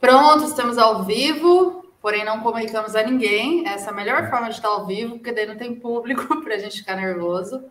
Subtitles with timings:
[0.00, 3.66] Pronto, estamos ao vivo, porém não comunicamos a ninguém.
[3.66, 6.56] Essa é a melhor forma de estar ao vivo, porque daí não tem público para
[6.56, 7.64] a gente ficar nervoso.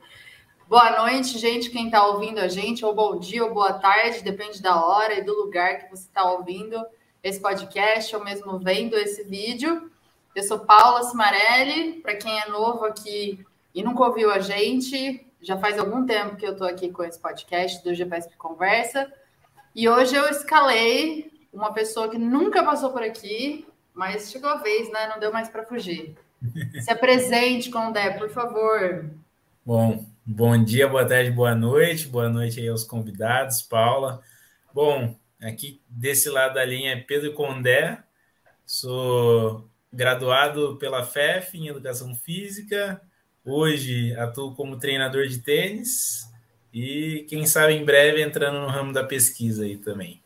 [0.67, 4.59] Boa noite, gente, quem está ouvindo a gente, ou bom dia ou boa tarde, depende
[4.61, 6.83] da hora e do lugar que você está ouvindo
[7.21, 9.91] esse podcast ou mesmo vendo esse vídeo.
[10.35, 15.57] Eu sou Paula Cimarelli, para quem é novo aqui e nunca ouviu a gente, já
[15.57, 19.11] faz algum tempo que eu estou aqui com esse podcast do GPS Conversa.
[19.75, 24.91] E hoje eu escalei uma pessoa que nunca passou por aqui, mas chegou a vez,
[24.91, 25.07] né?
[25.07, 26.15] Não deu mais para fugir.
[26.81, 29.09] Se apresente, Condé, por favor.
[29.65, 32.07] Bom, bom dia, boa tarde, boa noite.
[32.07, 34.21] Boa noite aí aos convidados, Paula.
[34.73, 38.01] Bom, aqui desse lado da linha é Pedro Condé,
[38.65, 43.01] sou graduado pela FEF em Educação Física,
[43.45, 46.29] hoje atuo como treinador de tênis
[46.73, 50.21] e, quem sabe, em breve entrando no ramo da pesquisa aí também.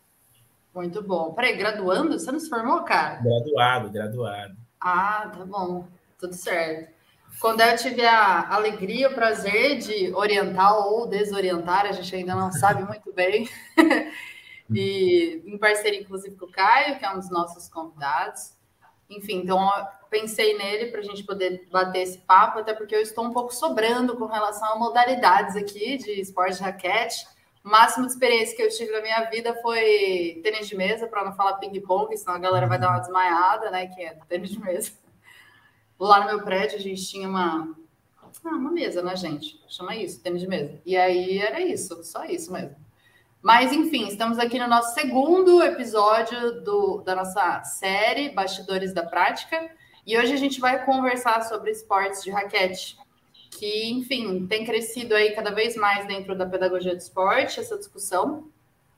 [0.73, 1.33] Muito bom.
[1.33, 2.17] Peraí, graduando?
[2.17, 3.19] Você não se formou, cara?
[3.21, 4.55] Graduado, graduado.
[4.79, 5.87] Ah, tá bom.
[6.19, 6.95] Tudo certo.
[7.39, 12.51] Quando eu tive a alegria, o prazer de orientar ou desorientar, a gente ainda não
[12.51, 13.49] sabe muito bem.
[14.71, 18.55] e em parceria, inclusive, com o Caio, que é um dos nossos convidados.
[19.09, 19.69] Enfim, então
[20.09, 23.53] pensei nele para a gente poder bater esse papo, até porque eu estou um pouco
[23.53, 27.27] sobrando com relação a modalidades aqui de esporte de raquete.
[27.63, 31.25] O máximo de experiência que eu tive na minha vida foi tênis de mesa, para
[31.25, 33.87] não falar ping-pong, senão a galera vai dar uma desmaiada, né?
[33.87, 34.91] Que é tênis de mesa.
[35.99, 37.75] Lá no meu prédio a gente tinha uma,
[38.45, 39.61] ah, uma mesa, né, gente?
[39.67, 40.79] Chama isso, tênis de mesa.
[40.85, 42.75] E aí era isso, só isso mesmo.
[43.41, 49.71] Mas, enfim, estamos aqui no nosso segundo episódio do, da nossa série Bastidores da Prática.
[50.07, 52.97] E hoje a gente vai conversar sobre esportes de raquete,
[53.51, 58.47] que, enfim, tem crescido aí cada vez mais dentro da pedagogia do esporte, essa discussão.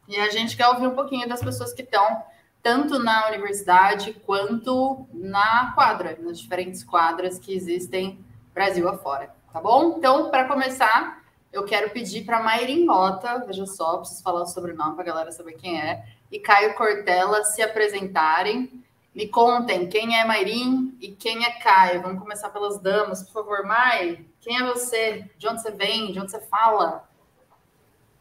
[0.08, 2.22] E a gente quer ouvir um pouquinho das pessoas que estão
[2.62, 8.24] tanto na universidade quanto na quadra, nas diferentes quadras que existem
[8.54, 9.96] Brasil afora, tá bom?
[9.98, 14.94] Então, para começar, eu quero pedir para Mairin Mota, veja só, preciso falar o sobrenome
[14.94, 18.84] para a galera saber quem é, e Caio Cortella se apresentarem.
[19.14, 22.02] Me contem quem é Mairin e quem é Caio.
[22.02, 23.66] Vamos começar pelas damas, por favor.
[23.66, 25.26] Mai, quem é você?
[25.38, 26.12] De onde você vem?
[26.12, 27.10] De onde você fala?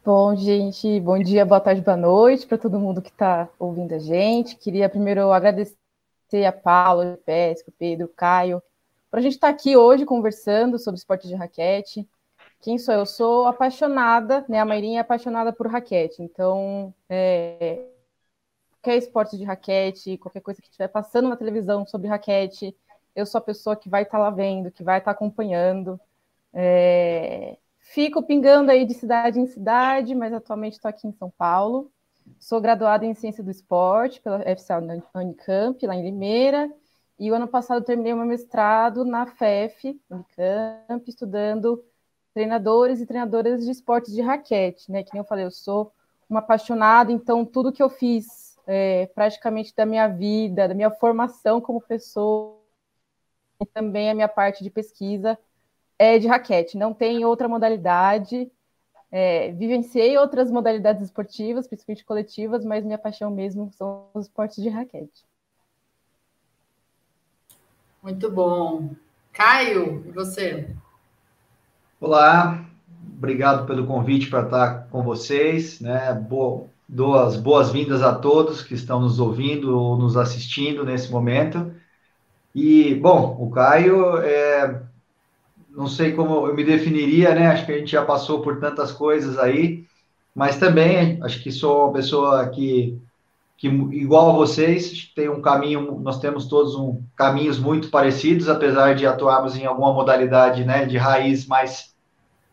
[0.03, 3.99] Bom, gente, bom dia, boa tarde, boa noite para todo mundo que está ouvindo a
[3.99, 4.55] gente.
[4.55, 5.75] Queria primeiro agradecer
[6.47, 8.61] a Paula, o Pesco, o Pedro, o Caio,
[9.11, 12.09] para a gente estar tá aqui hoje conversando sobre esporte de raquete.
[12.61, 13.05] Quem sou eu?
[13.05, 14.59] Sou apaixonada, né?
[14.59, 17.85] A Mairinha é apaixonada por raquete, então é,
[18.81, 22.75] qualquer esporte de raquete, qualquer coisa que estiver passando na televisão sobre raquete,
[23.15, 25.99] eu sou a pessoa que vai estar tá lá vendo, que vai estar tá acompanhando.
[26.53, 27.57] É,
[27.91, 31.91] Fico pingando aí de cidade em cidade, mas atualmente estou aqui em São Paulo.
[32.39, 34.77] Sou graduada em Ciência do Esporte pela FCA
[35.15, 36.71] Unicamp, lá em Limeira,
[37.17, 41.83] e o ano passado terminei meu mestrado na FEF, Unicamp, estudando
[42.31, 45.01] treinadores e treinadoras de esportes de raquete, né?
[45.01, 45.91] Que nem eu falei, eu sou
[46.29, 51.59] uma apaixonada, então tudo que eu fiz é, praticamente da minha vida, da minha formação
[51.59, 52.55] como pessoa,
[53.59, 55.37] e também a minha parte de pesquisa
[55.97, 58.49] é de raquete, não tem outra modalidade.
[59.11, 64.69] É, vivenciei outras modalidades esportivas, principalmente coletivas, mas minha paixão mesmo são os esportes de
[64.69, 65.25] raquete.
[68.03, 68.91] Muito bom.
[69.33, 70.69] Caio, e você?
[71.99, 72.63] Olá,
[73.17, 75.81] obrigado pelo convite para estar com vocês.
[75.81, 76.13] Né?
[76.13, 81.71] Boa, dou as boas-vindas a todos que estão nos ouvindo ou nos assistindo nesse momento.
[82.53, 84.81] E, bom, o Caio é
[85.69, 87.47] não sei como eu me definiria, né?
[87.47, 89.85] Acho que a gente já passou por tantas coisas aí,
[90.35, 92.99] mas também acho que sou uma pessoa que,
[93.55, 98.95] que igual a vocês, tem um caminho, nós temos todos um, caminhos muito parecidos, apesar
[98.95, 101.93] de atuarmos em alguma modalidade, né, de raiz mais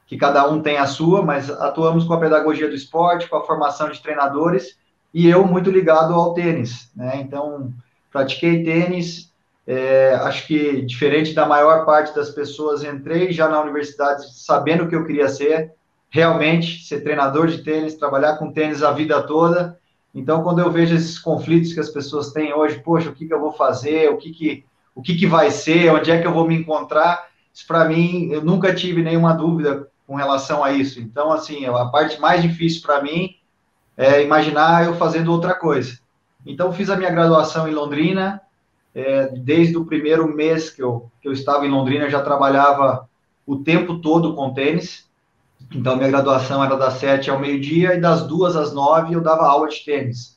[0.06, 3.44] que cada um tem a sua, mas atuamos com a pedagogia do esporte, com a
[3.44, 4.78] formação de treinadores,
[5.12, 7.20] e eu muito ligado ao tênis, né?
[7.20, 7.72] Então,
[8.12, 9.32] pratiquei tênis,
[9.66, 14.88] é, acho que, diferente da maior parte das pessoas, entrei já na universidade sabendo o
[14.88, 15.72] que eu queria ser,
[16.08, 19.76] realmente, ser treinador de tênis, trabalhar com tênis a vida toda.
[20.14, 23.34] Então, quando eu vejo esses conflitos que as pessoas têm hoje, poxa, o que, que
[23.34, 24.64] eu vou fazer, o que, que,
[24.94, 28.28] o que, que vai ser, onde é que eu vou me encontrar, isso para mim,
[28.30, 31.00] eu nunca tive nenhuma dúvida com relação a isso.
[31.00, 33.36] Então, assim, a parte mais difícil para mim
[33.96, 35.98] é imaginar eu fazendo outra coisa.
[36.44, 38.40] Então, fiz a minha graduação em Londrina,
[38.94, 43.08] é, desde o primeiro mês que eu, que eu estava em Londrina, eu já trabalhava
[43.46, 45.08] o tempo todo com tênis.
[45.74, 49.46] Então, minha graduação era das sete ao meio-dia e das duas às nove eu dava
[49.46, 50.36] aula de tênis.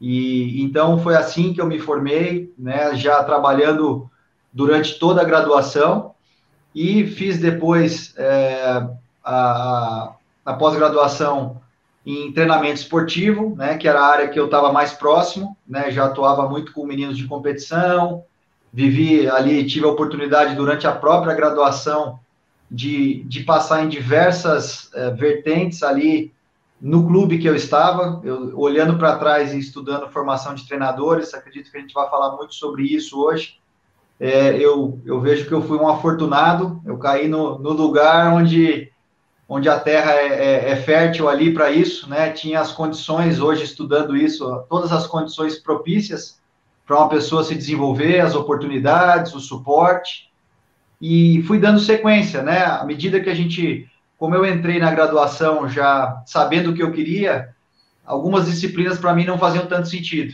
[0.00, 4.10] E então foi assim que eu me formei, né, já trabalhando
[4.52, 6.12] durante toda a graduação
[6.74, 8.84] e fiz depois é,
[9.24, 10.14] a,
[10.44, 11.60] a pós-graduação
[12.04, 16.06] em treinamento esportivo, né, que era a área que eu estava mais próximo, né, já
[16.06, 18.24] atuava muito com meninos de competição,
[18.72, 22.18] vivi ali, tive a oportunidade durante a própria graduação
[22.70, 26.32] de, de passar em diversas é, vertentes ali
[26.80, 31.70] no clube que eu estava, eu, olhando para trás e estudando formação de treinadores, acredito
[31.70, 33.60] que a gente vai falar muito sobre isso hoje.
[34.18, 38.90] É, eu, eu vejo que eu fui um afortunado, eu caí no, no lugar onde,
[39.54, 42.30] onde a terra é, é, é fértil ali para isso, né?
[42.30, 46.40] Tinha as condições, hoje estudando isso, todas as condições propícias
[46.86, 50.32] para uma pessoa se desenvolver, as oportunidades, o suporte
[50.98, 52.64] e fui dando sequência, né?
[52.64, 56.90] À medida que a gente, como eu entrei na graduação já sabendo o que eu
[56.90, 57.54] queria,
[58.06, 60.32] algumas disciplinas para mim não faziam tanto sentido.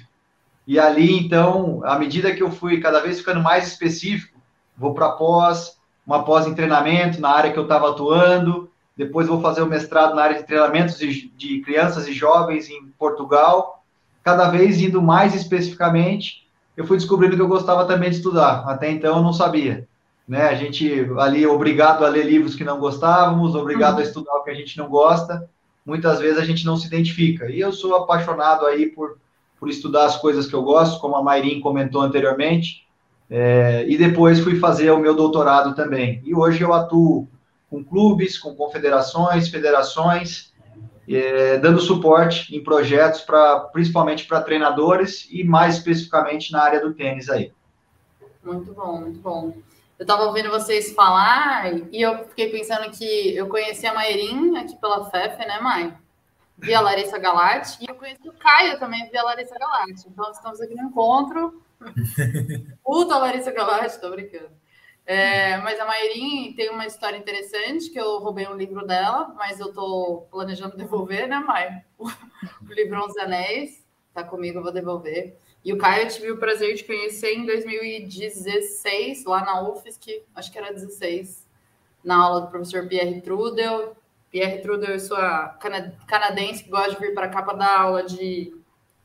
[0.64, 4.38] E ali, então, à medida que eu fui cada vez ficando mais específico,
[4.76, 5.76] vou para pós,
[6.06, 10.14] uma pós em treinamento na área que eu estava atuando, depois vou fazer o mestrado
[10.14, 13.82] na área de treinamentos de, de crianças e jovens em Portugal,
[14.22, 16.46] cada vez indo mais especificamente,
[16.76, 18.64] eu fui descobrindo que eu gostava também de estudar.
[18.68, 19.88] Até então eu não sabia
[20.28, 20.42] né?
[20.42, 24.00] A gente ali obrigado a ler livros que não gostávamos, obrigado uhum.
[24.00, 25.48] a estudar o que a gente não gosta.
[25.86, 27.50] Muitas vezes a gente não se identifica.
[27.50, 29.16] E eu sou apaixonado aí por,
[29.58, 32.86] por estudar as coisas que eu gosto, como a Mairin comentou anteriormente.
[33.30, 36.20] É, e depois fui fazer o meu doutorado também.
[36.26, 37.26] E hoje eu atuo
[37.70, 40.52] com clubes, com confederações, federações,
[41.08, 46.94] é, dando suporte em projetos para principalmente para treinadores e mais especificamente na área do
[46.94, 47.52] tênis aí.
[48.42, 49.54] Muito bom, muito bom.
[49.98, 54.76] Eu estava ouvindo vocês falar e eu fiquei pensando que eu conheci a Mairin aqui
[54.76, 55.92] pela FEF, né, Mai?
[56.56, 57.78] Via Larissa Galati.
[57.80, 60.08] E eu conheci o Caio também via Larissa Galati.
[60.08, 61.62] Então, estamos aqui no encontro.
[62.84, 64.50] Puta Larissa Galati, tô brincando.
[65.08, 69.58] É, mas a Mairin tem uma história interessante, que eu roubei um livro dela, mas
[69.58, 71.82] eu tô planejando devolver, né, Mai?
[71.98, 73.88] O livro Onze Anéis.
[74.12, 75.38] Tá comigo, eu vou devolver.
[75.64, 80.52] E o Caio eu tive o prazer de conhecer em 2016, lá na UFSC, acho
[80.52, 81.48] que era 16,
[82.04, 83.96] na aula do professor Pierre Trudel.
[84.30, 85.16] Pierre Trudel, eu sou
[86.06, 88.54] canadense que gosta de vir para cá para dar aula de.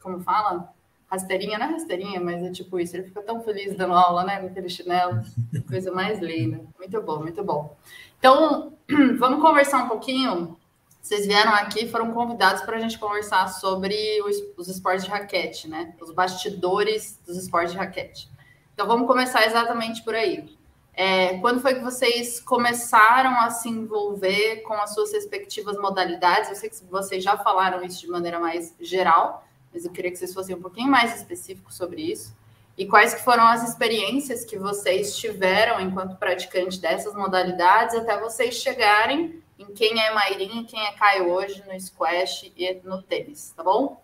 [0.01, 0.72] Como fala?
[1.13, 2.95] Rasteirinha, não é rasteirinha, mas é tipo isso.
[2.95, 4.39] Ele fica tão feliz dando aula, né?
[4.39, 5.21] Com aquele chinelo.
[5.69, 6.61] Coisa mais linda.
[6.77, 7.77] Muito bom, muito bom.
[8.17, 8.73] Então,
[9.19, 10.57] vamos conversar um pouquinho
[11.03, 15.67] vocês vieram aqui foram convidados para a gente conversar sobre os, os, esportes de raquete,
[15.67, 15.93] né?
[15.99, 18.31] Os bastidores dos esportes de raquete.
[18.73, 20.57] Então vamos começar exatamente por aí.
[20.93, 26.49] É, quando foi que vocês começaram a se envolver com as suas respectivas modalidades?
[26.49, 30.17] Eu sei que vocês já falaram isso de maneira mais geral, mas eu queria que
[30.17, 32.35] vocês fossem um pouquinho mais específicos sobre isso.
[32.77, 38.55] E quais que foram as experiências que vocês tiveram enquanto praticante dessas modalidades até vocês
[38.55, 43.53] chegarem em quem é Mairinha e quem é Caio hoje no squash e no tênis,
[43.55, 44.01] tá bom?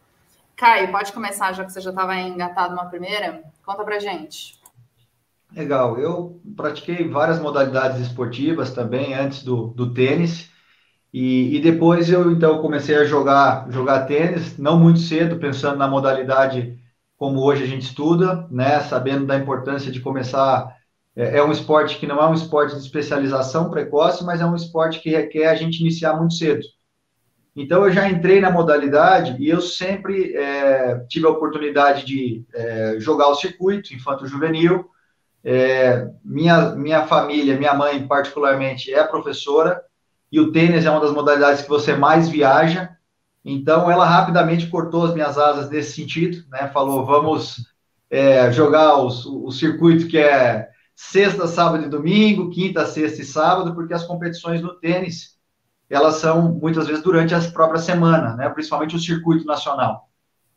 [0.56, 3.44] Caio, pode começar, já que você já estava engatado numa primeira.
[3.66, 4.60] Conta pra gente.
[5.52, 10.52] Legal, eu pratiquei várias modalidades esportivas também antes do, do tênis.
[11.14, 15.88] E, e, depois eu então comecei a jogar jogar tênis, não muito cedo, pensando na
[15.88, 16.78] modalidade
[17.18, 20.74] como hoje a gente estuda, né, sabendo da importância de começar
[21.16, 24.56] é, é um esporte que não é um esporte de especialização precoce, mas é um
[24.56, 26.62] esporte que requer a gente iniciar muito cedo.
[27.56, 32.96] Então, eu já entrei na modalidade e eu sempre é, tive a oportunidade de é,
[33.00, 34.86] jogar o circuito infanto-juvenil.
[35.44, 39.82] É, minha, minha família, minha mãe particularmente, é professora
[40.32, 42.96] e o tênis é uma das modalidades que você mais viaja.
[43.44, 46.70] Então, ela rapidamente cortou as minhas asas nesse sentido, né?
[46.74, 47.66] Falou, vamos
[48.10, 53.74] é, jogar os, o circuito que é sexta, sábado e domingo, quinta, sexta e sábado,
[53.74, 55.38] porque as competições no tênis,
[55.90, 60.10] elas são muitas vezes durante a própria semana, né, principalmente o circuito nacional.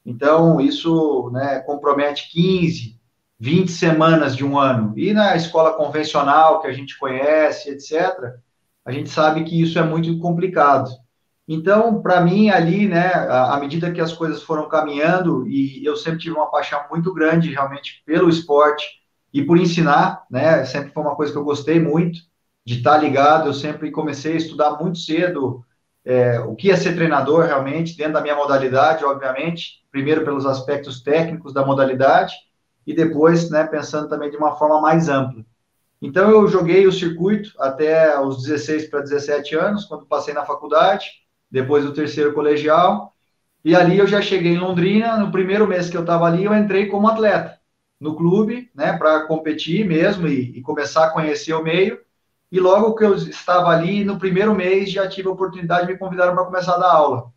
[0.04, 2.98] Então, isso né, compromete 15,
[3.38, 4.92] 20 semanas de um ano.
[4.96, 8.34] E na escola convencional, que a gente conhece, etc.,
[8.84, 10.90] a gente sabe que isso é muito complicado.
[11.46, 16.20] Então, para mim, ali, né, à medida que as coisas foram caminhando, e eu sempre
[16.20, 18.86] tive uma paixão muito grande, realmente, pelo esporte,
[19.32, 20.64] e por ensinar, né?
[20.64, 22.20] Sempre foi uma coisa que eu gostei muito
[22.64, 23.48] de estar ligado.
[23.48, 25.64] Eu sempre comecei a estudar muito cedo
[26.04, 29.82] é, o que é ser treinador realmente, dentro da minha modalidade, obviamente.
[29.90, 32.34] Primeiro pelos aspectos técnicos da modalidade
[32.86, 35.44] e depois, né, pensando também de uma forma mais ampla.
[36.02, 41.06] Então eu joguei o circuito até os 16 para 17 anos, quando passei na faculdade,
[41.48, 43.14] depois do terceiro colegial,
[43.64, 46.54] e ali eu já cheguei em Londrina, no primeiro mês que eu estava ali, eu
[46.54, 47.56] entrei como atleta
[48.00, 52.00] no clube, né, para competir mesmo e, e, começar a conhecer o meio.
[52.50, 56.34] E logo que eu estava ali, no primeiro mês, já tive a oportunidade, me convidaram
[56.34, 57.32] para começar a dar aula.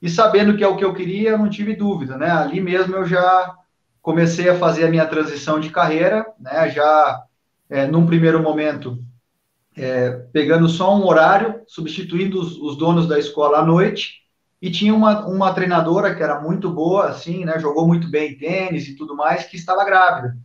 [0.00, 2.30] E sabendo que é o que eu queria, eu não tive dúvida, né?
[2.30, 3.54] Ali mesmo eu já
[4.00, 6.70] comecei a fazer a minha transição de carreira, né?
[6.70, 7.22] Já
[7.68, 8.98] é, num primeiro momento
[9.76, 14.22] é, pegando só um horário, substituindo os, os, donos da escola à noite,
[14.60, 17.60] e tinha uma, uma treinadora que era muito boa, assim, né?
[17.60, 20.36] Jogou muito bem tênis e tudo mais, que estava grávida.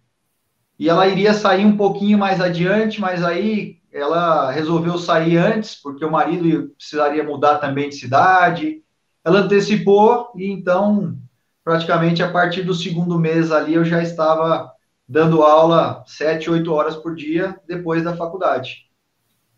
[0.77, 6.05] E ela iria sair um pouquinho mais adiante, mas aí ela resolveu sair antes, porque
[6.05, 8.83] o marido precisaria mudar também de cidade.
[9.23, 11.17] Ela antecipou e então,
[11.63, 14.72] praticamente a partir do segundo mês ali, eu já estava
[15.07, 18.83] dando aula sete, oito horas por dia depois da faculdade.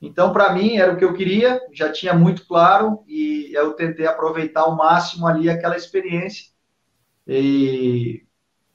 [0.02, 4.06] Então, para mim, era o que eu queria, já tinha muito claro, e eu tentei
[4.06, 6.52] aproveitar ao máximo ali aquela experiência
[7.28, 8.24] e,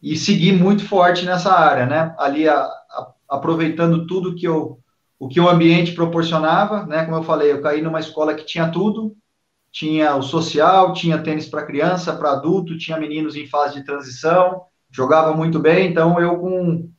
[0.03, 2.15] e seguir muito forte nessa área, né?
[2.19, 4.81] Ali, a, a, aproveitando tudo que eu,
[5.19, 7.05] o que o ambiente proporcionava, né?
[7.05, 9.15] Como eu falei, eu caí numa escola que tinha tudo,
[9.71, 14.63] tinha o social, tinha tênis para criança, para adulto, tinha meninos em fase de transição,
[14.91, 16.91] jogava muito bem, então eu com,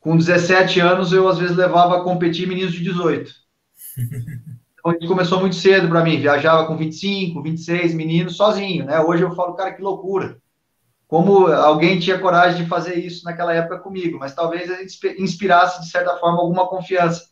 [0.00, 3.32] com 17 anos, eu às vezes levava a competir meninos de 18.
[4.84, 9.00] Então, gente começou muito cedo para mim, viajava com 25, 26 meninos sozinho, né?
[9.00, 10.36] Hoje eu falo, cara, que loucura.
[11.08, 15.80] Como alguém tinha coragem de fazer isso naquela época comigo, mas talvez a gente inspirasse,
[15.80, 17.30] de certa forma, alguma confiança.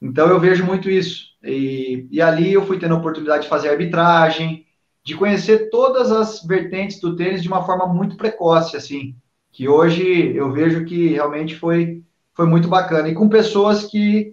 [0.00, 1.26] Então eu vejo muito isso.
[1.44, 4.64] E, e ali eu fui tendo a oportunidade de fazer arbitragem,
[5.04, 9.16] de conhecer todas as vertentes do tênis de uma forma muito precoce, assim,
[9.60, 12.02] que hoje eu vejo que realmente foi,
[12.32, 13.10] foi muito bacana.
[13.10, 14.32] E com pessoas que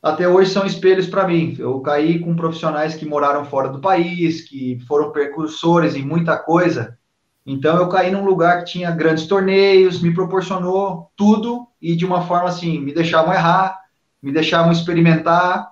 [0.00, 1.56] até hoje são espelhos para mim.
[1.58, 6.96] Eu caí com profissionais que moraram fora do país, que foram precursores em muita coisa.
[7.44, 12.22] Então eu caí num lugar que tinha grandes torneios, me proporcionou tudo e de uma
[12.22, 13.80] forma assim, me deixavam errar,
[14.22, 15.68] me deixavam experimentar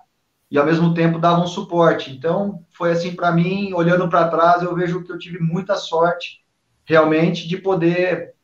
[0.50, 2.11] e ao mesmo tempo davam suporte.
[2.11, 6.41] Então foi assim para mim, olhando para trás, eu vejo que eu tive muita sorte
[6.85, 8.37] realmente de poder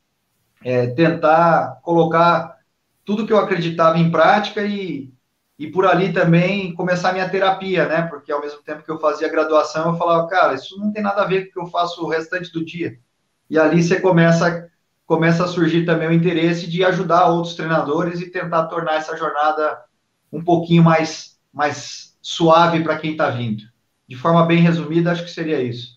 [0.64, 2.58] é, tentar colocar
[3.04, 5.12] tudo que eu acreditava em prática e
[5.58, 8.02] e por ali também começar minha terapia, né?
[8.02, 11.22] Porque ao mesmo tempo que eu fazia graduação, eu falava, cara, isso não tem nada
[11.22, 12.98] a ver com o que eu faço o restante do dia.
[13.48, 14.68] E ali você começa
[15.06, 19.84] começa a surgir também o interesse de ajudar outros treinadores e tentar tornar essa jornada
[20.32, 23.62] um pouquinho mais mais suave para quem está vindo.
[24.08, 25.93] De forma bem resumida, acho que seria isso.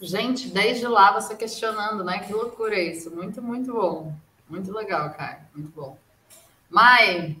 [0.00, 2.20] Gente, desde lá você questionando, né?
[2.20, 3.14] Que loucura isso.
[3.14, 4.12] Muito, muito bom.
[4.48, 5.48] Muito legal, cara.
[5.54, 5.96] Muito bom.
[6.70, 7.36] Mai,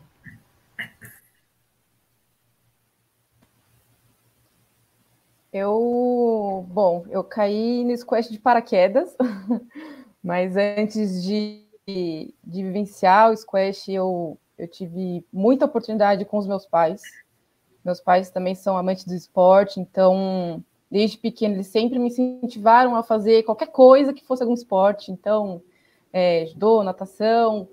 [5.52, 9.16] Eu, bom, eu caí no squash de paraquedas,
[10.22, 16.66] mas antes de, de vivenciar o squash, eu, eu tive muita oportunidade com os meus
[16.66, 17.00] pais.
[17.84, 23.02] Meus pais também são amantes do esporte, então, desde pequeno, eles sempre me incentivaram a
[23.02, 25.12] fazer qualquer coisa que fosse algum esporte.
[25.12, 25.62] Então,
[26.12, 27.68] é, judô, natação.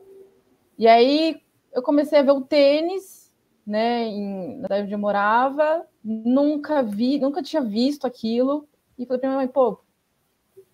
[0.77, 1.41] E aí,
[1.73, 3.25] eu comecei a ver o tênis
[3.65, 8.67] né, em, na onde eu morava, nunca vi, nunca tinha visto aquilo,
[8.97, 9.79] e falei para minha mãe, pô,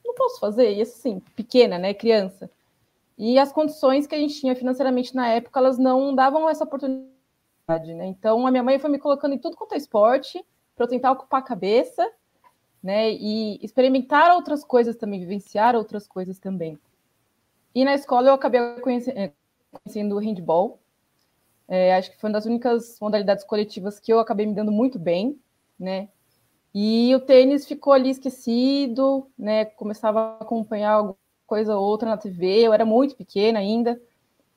[0.05, 2.51] não posso fazer, e assim, pequena, né, criança.
[3.17, 7.93] E as condições que a gente tinha financeiramente na época, elas não davam essa oportunidade,
[7.93, 8.07] né?
[8.07, 10.43] Então a minha mãe foi me colocando em tudo quanto é esporte,
[10.75, 12.09] para eu tentar ocupar a cabeça,
[12.81, 16.79] né, e experimentar outras coisas também, vivenciar outras coisas também.
[17.73, 19.31] E na escola eu acabei conhecendo,
[19.71, 20.79] conhecendo o handball,
[21.67, 24.99] é, acho que foi uma das únicas modalidades coletivas que eu acabei me dando muito
[24.99, 25.39] bem,
[25.79, 26.09] né?
[26.73, 29.65] E o tênis ficou ali esquecido, né?
[29.65, 34.01] Começava a acompanhar alguma coisa ou outra na TV, eu era muito pequena ainda,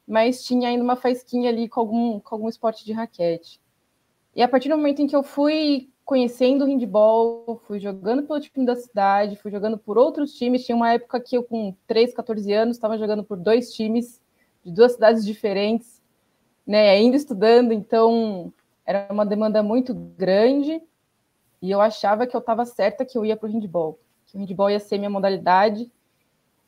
[0.07, 3.61] mas tinha ainda uma faisquinha ali com algum, com algum esporte de raquete.
[4.35, 8.41] E a partir do momento em que eu fui conhecendo o handball, fui jogando pelo
[8.41, 10.65] time da cidade, fui jogando por outros times.
[10.65, 14.21] Tinha uma época que eu, com 3, 14 anos, estava jogando por dois times
[14.65, 16.03] de duas cidades diferentes
[16.67, 18.53] né, ainda estudando, então
[18.87, 20.83] era uma demanda muito grande
[21.61, 24.41] e eu achava que eu estava certa que eu ia para o handball, que o
[24.41, 25.91] handball ia ser minha modalidade.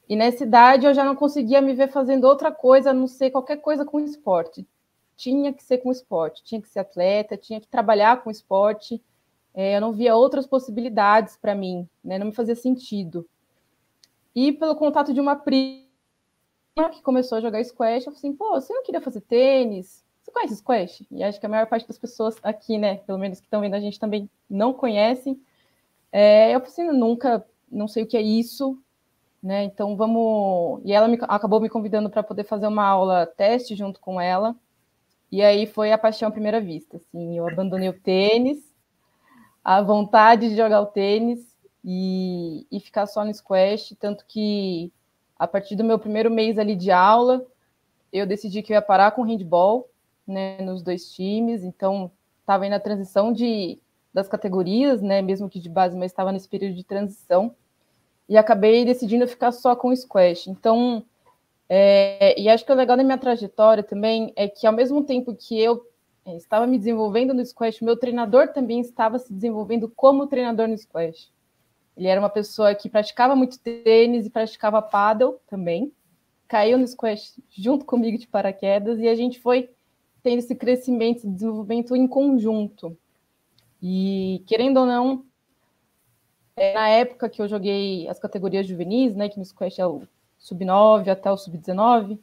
[0.09, 3.31] E nessa idade eu já não conseguia me ver fazendo outra coisa, a não ser
[3.31, 4.67] qualquer coisa com esporte.
[5.17, 9.03] Tinha que ser com esporte, tinha que ser atleta, tinha que trabalhar com esporte.
[9.57, 12.19] É, eu não via outras possibilidades para mim, né?
[12.19, 13.27] não me fazia sentido.
[14.35, 15.83] E pelo contato de uma prima
[16.93, 20.05] que começou a jogar squash, eu falei assim, pô, você não queria fazer tênis?
[20.27, 21.07] Você conhece Squash?
[21.11, 23.75] E acho que a maior parte das pessoas aqui, né, pelo menos que estão vendo
[23.75, 25.41] a gente também não conhecem.
[26.11, 28.77] É, eu falei assim, nunca, não sei o que é isso,
[29.41, 29.63] né?
[29.63, 30.81] Então vamos.
[30.85, 34.57] E ela me, acabou me convidando para poder fazer uma aula teste junto com ela.
[35.31, 36.97] E aí foi a paixão à primeira vista.
[36.97, 38.59] Assim, eu abandonei o tênis,
[39.67, 41.41] a vontade de jogar o tênis
[41.85, 44.93] e, e ficar só no squash, tanto que
[45.37, 47.45] a partir do meu primeiro mês ali de aula,
[48.13, 49.91] eu decidi que eu ia parar com handball,
[50.25, 53.81] né, nos dois times, então estava aí na transição de,
[54.15, 57.53] das categorias, né, mesmo que de base, mas estava nesse período de transição,
[58.29, 60.47] e acabei decidindo ficar só com o squash.
[60.47, 61.05] Então,
[61.69, 65.35] é, e acho que o legal da minha trajetória também é que, ao mesmo tempo
[65.35, 65.85] que eu
[66.35, 71.31] estava me desenvolvendo no squash, meu treinador também estava se desenvolvendo como treinador no squash.
[71.97, 75.93] Ele era uma pessoa que praticava muito tênis e praticava paddle também.
[76.49, 79.71] Caiu no squash junto comigo de paraquedas e a gente foi
[80.23, 82.97] tendo esse crescimento, esse desenvolvimento em conjunto.
[83.81, 85.25] E querendo ou não,
[86.57, 90.03] é, na época que eu joguei as categorias juvenis, né, que no squash é o
[90.39, 92.19] sub-9 até o sub-19,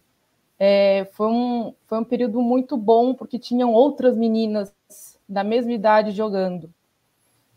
[0.60, 4.74] é, foi, um, foi um período muito bom, porque tinham outras meninas
[5.28, 6.74] da mesma idade jogando.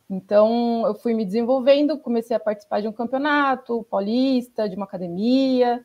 [0.08, 5.84] Então, eu fui me desenvolvendo, comecei a participar de um campeonato paulista, de uma academia,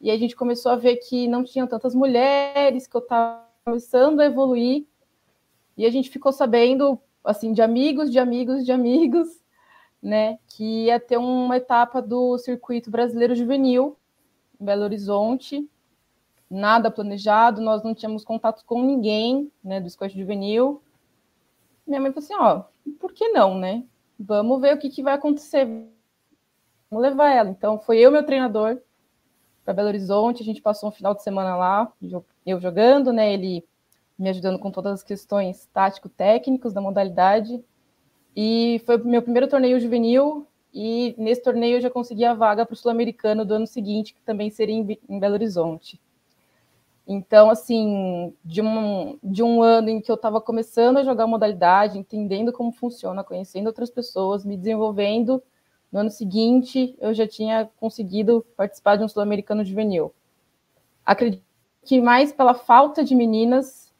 [0.00, 4.20] e a gente começou a ver que não tinham tantas mulheres, que eu estava começando
[4.20, 4.86] a evoluir,
[5.76, 9.42] e a gente ficou sabendo, assim, de amigos, de amigos, de amigos,
[10.02, 13.96] né, que ia ter uma etapa do circuito brasileiro juvenil
[14.60, 15.66] em Belo Horizonte,
[16.54, 20.80] nada planejado, nós não tínhamos contato com ninguém, né, do esporte juvenil.
[21.86, 22.64] Minha mãe falou assim, ó,
[22.98, 23.84] por que não, né?
[24.18, 25.66] Vamos ver o que, que vai acontecer.
[26.90, 27.50] Vamos levar ela.
[27.50, 28.80] Então, foi eu, meu treinador,
[29.64, 30.42] para Belo Horizonte.
[30.42, 31.92] A gente passou um final de semana lá,
[32.46, 33.32] eu jogando, né?
[33.32, 33.64] Ele
[34.16, 37.62] me ajudando com todas as questões tático-técnicos da modalidade.
[38.36, 40.46] E foi o meu primeiro torneio juvenil.
[40.72, 44.20] E nesse torneio eu já consegui a vaga para o Sul-Americano do ano seguinte, que
[44.22, 46.00] também seria em Belo Horizonte.
[47.06, 51.98] Então, assim, de um, de um ano em que eu estava começando a jogar modalidade,
[51.98, 55.42] entendendo como funciona, conhecendo outras pessoas, me desenvolvendo,
[55.92, 60.12] no ano seguinte eu já tinha conseguido participar de um Sul-Americano juvenil.
[61.06, 61.44] Acredito
[61.84, 63.92] que mais pela falta de meninas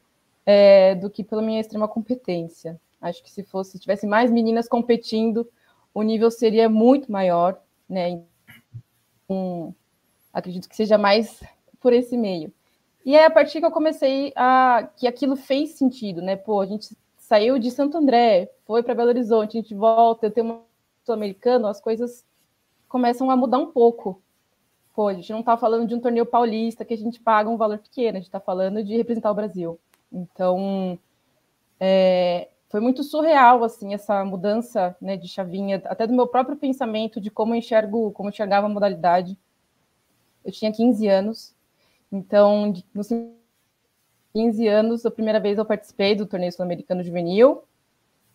[0.47, 2.81] é, do que pela minha extrema competência.
[3.01, 5.47] Acho que se fosse, se tivesse mais meninas competindo,
[5.93, 8.23] o nível seria muito maior, né?
[9.29, 9.73] Um,
[10.33, 11.43] acredito que seja mais
[11.81, 12.53] por esse meio.
[13.05, 16.37] E é a partir que eu comecei a que aquilo fez sentido, né?
[16.37, 20.31] Pô, a gente saiu de Santo André, foi para Belo Horizonte, a gente volta, eu
[20.31, 20.61] tenho um
[21.05, 22.25] sul-americano, as coisas
[22.89, 24.23] começam a mudar um pouco.
[24.95, 27.57] Pô, a gente não está falando de um torneio paulista que a gente paga um
[27.57, 29.79] valor pequeno, a gente está falando de representar o Brasil.
[30.13, 30.99] Então,
[31.79, 37.21] é, foi muito surreal assim essa mudança né, de chavinha, até do meu próprio pensamento
[37.21, 39.39] de como eu enxergo, como eu enxergava a modalidade.
[40.45, 41.54] Eu tinha 15 anos
[42.15, 43.09] então, nos
[44.33, 47.65] 15 anos, a primeira vez eu participei do torneio sul-americano juvenil,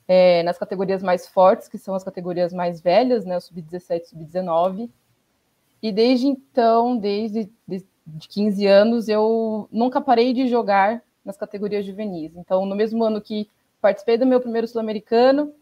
[0.06, 4.90] é, nas categorias mais fortes, que são as categorias mais velhas, né, sub-17 sub-19.
[5.82, 11.86] E desde então, desde de, de 15 anos, eu nunca parei de jogar nas categorias
[11.86, 12.36] juvenis.
[12.36, 15.54] Então, no mesmo ano que participei do meu primeiro sul-americano,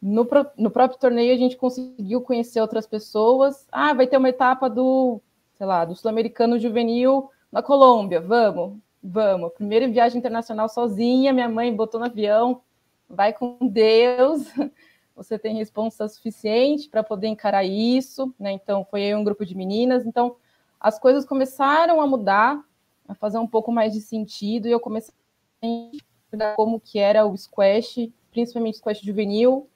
[0.00, 0.26] no,
[0.58, 3.68] no próprio torneio a gente conseguiu conhecer outras pessoas.
[3.70, 5.20] Ah, vai ter uma etapa do,
[5.54, 9.52] sei lá, do sul-americano juvenil na Colômbia, vamos, vamos.
[9.52, 12.62] Primeira viagem internacional sozinha, minha mãe botou no avião,
[13.06, 14.46] vai com Deus,
[15.14, 18.52] você tem responsa suficiente para poder encarar isso, né?
[18.52, 20.06] Então, foi aí um grupo de meninas.
[20.06, 20.36] Então,
[20.80, 22.64] as coisas começaram a mudar,
[23.06, 25.14] a fazer um pouco mais de sentido, e eu comecei
[25.60, 29.68] a entender como que era o squash, principalmente squash juvenil,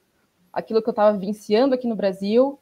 [0.50, 2.58] aquilo que eu estava vivenciando aqui no Brasil,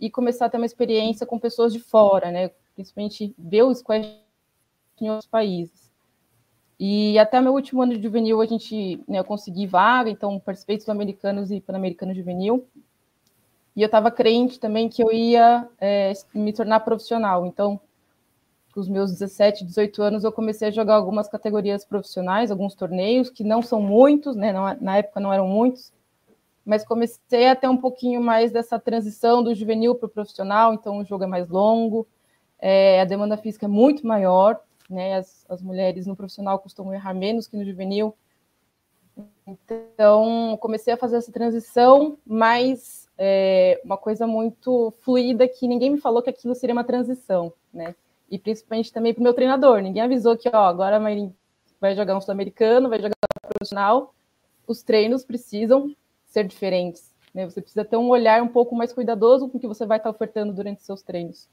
[0.00, 2.50] e começar a ter uma experiência com pessoas de fora, né?
[2.74, 4.23] Principalmente ver o squash
[5.02, 5.90] em outros países.
[6.78, 10.76] E até meu último ano de juvenil a gente, né, eu consegui vaga, então participei
[10.76, 12.66] dos americanos e pan-americano juvenil.
[13.76, 17.46] E eu estava crente também que eu ia é, me tornar profissional.
[17.46, 17.80] Então,
[18.72, 23.30] com os meus 17, 18 anos, eu comecei a jogar algumas categorias profissionais, alguns torneios,
[23.30, 24.52] que não são muitos, né?
[24.52, 25.92] Não, na época não eram muitos,
[26.64, 30.98] mas comecei a ter um pouquinho mais dessa transição do juvenil para o profissional, então
[30.98, 32.06] o jogo é mais longo,
[32.58, 35.16] é, a demanda física é muito maior, né?
[35.16, 38.16] As, as mulheres no profissional costumam errar menos que no juvenil.
[39.46, 46.00] Então, comecei a fazer essa transição, mas é, uma coisa muito fluida que ninguém me
[46.00, 47.94] falou que aquilo seria uma transição, né?
[48.30, 49.80] E principalmente também para o meu treinador.
[49.80, 50.98] Ninguém avisou que, ó, agora
[51.80, 54.14] vai jogar um sul-americano, vai jogar um profissional,
[54.66, 55.94] os treinos precisam
[56.24, 57.14] ser diferentes.
[57.32, 57.44] Né?
[57.44, 60.10] Você precisa ter um olhar um pouco mais cuidadoso com o que você vai estar
[60.10, 61.48] ofertando durante seus treinos.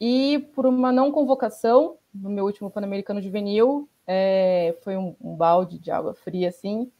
[0.00, 5.78] E por uma não convocação, no meu último Pan-Americano Juvenil, é, foi um, um, balde
[5.78, 6.90] de água fria, assim.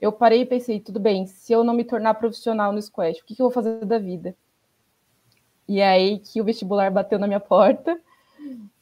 [0.00, 3.24] Eu parei e pensei, tudo bem, se eu não me tornar profissional no squash, o
[3.24, 4.36] que, que eu vou fazer da vida?
[5.66, 7.98] E é aí que o vestibular bateu na minha porta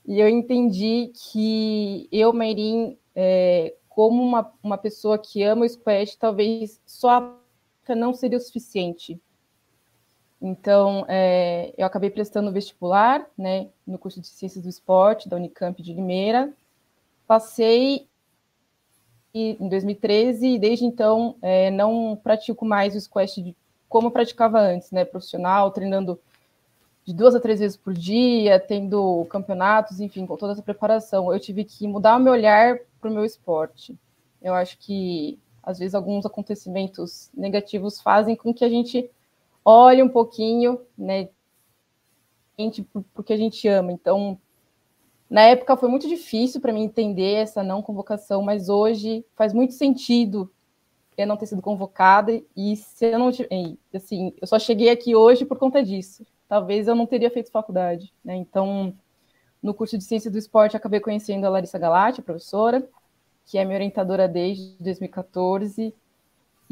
[0.05, 6.17] e eu entendi que eu, Meirin, é, como uma, uma pessoa que ama o squash,
[6.17, 7.39] talvez só
[7.89, 9.21] a não seria o suficiente.
[10.45, 15.81] Então, é, eu acabei prestando vestibular, né, no curso de Ciências do Esporte da Unicamp
[15.81, 16.53] de Limeira.
[17.29, 18.09] Passei
[19.33, 23.57] em 2013 e desde então é, não pratico mais o squash de,
[23.89, 26.19] como praticava antes, né, profissional, treinando
[27.05, 31.33] de duas a três vezes por dia, tendo campeonatos, enfim, com toda essa preparação.
[31.33, 33.97] Eu tive que mudar o meu olhar para o meu esporte.
[34.43, 39.09] Eu acho que, às vezes, alguns acontecimentos negativos fazem com que a gente
[39.65, 41.29] olhe um pouquinho, né,
[43.15, 43.93] porque a gente ama.
[43.93, 44.39] Então,
[45.29, 49.75] na época foi muito difícil para mim entender essa não convocação, mas hoje faz muito
[49.75, 50.53] sentido
[51.17, 53.31] eu não ter sido convocada e se eu não
[53.95, 58.13] assim, eu só cheguei aqui hoje por conta disso talvez eu não teria feito faculdade.
[58.23, 58.37] Né?
[58.37, 58.95] Então,
[59.63, 62.87] no curso de Ciência do Esporte, acabei conhecendo a Larissa Galati, a professora,
[63.47, 65.95] que é minha orientadora desde 2014.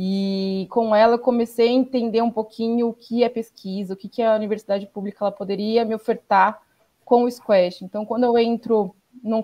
[0.03, 4.23] E com ela comecei a entender um pouquinho o que é pesquisa, o que, que
[4.23, 6.63] a universidade pública ela poderia me ofertar
[7.05, 7.83] com o Squash.
[7.83, 9.43] Então, quando eu entro num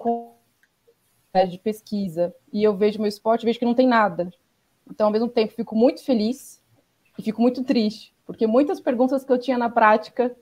[1.46, 4.32] de pesquisa e eu vejo meu esporte, vejo que não tem nada.
[4.90, 6.62] Então, ao mesmo tempo, fico muito feliz
[7.18, 10.34] e fico muito triste, porque muitas perguntas que eu tinha na prática,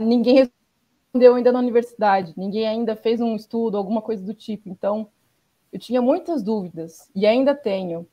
[0.00, 4.68] ninguém respondeu ainda na universidade, ninguém ainda fez um estudo, alguma coisa do tipo.
[4.68, 5.08] Então,
[5.72, 8.08] eu tinha muitas dúvidas e ainda tenho.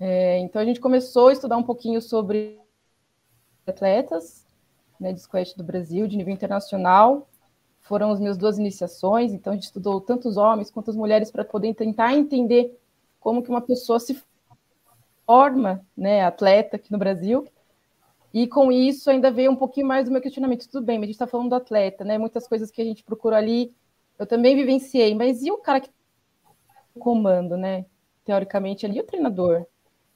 [0.00, 2.58] É, então, a gente começou a estudar um pouquinho sobre
[3.66, 4.46] atletas
[4.98, 7.28] né, de squash do Brasil, de nível internacional.
[7.80, 11.30] Foram as minhas duas iniciações, então a gente estudou tanto os homens quanto as mulheres
[11.30, 12.78] para poder tentar entender
[13.18, 14.18] como que uma pessoa se
[15.26, 17.46] forma, né, atleta aqui no Brasil.
[18.32, 20.68] E com isso ainda veio um pouquinho mais do meu questionamento.
[20.68, 22.16] Tudo bem, mas a gente está falando do atleta, né?
[22.16, 23.74] Muitas coisas que a gente procura ali,
[24.18, 25.14] eu também vivenciei.
[25.14, 25.94] Mas e o cara que tá
[26.98, 27.84] comando, né?
[28.24, 29.66] Teoricamente ali, o treinador.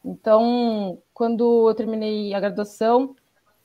[0.05, 3.17] Então, quando eu terminei a graduação,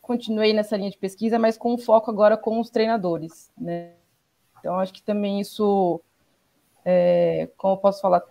[0.02, 3.94] continuei nessa linha de pesquisa, mas com foco agora com os treinadores, né?
[4.60, 6.02] Então, acho que também isso,
[6.86, 8.24] é, como eu posso falar,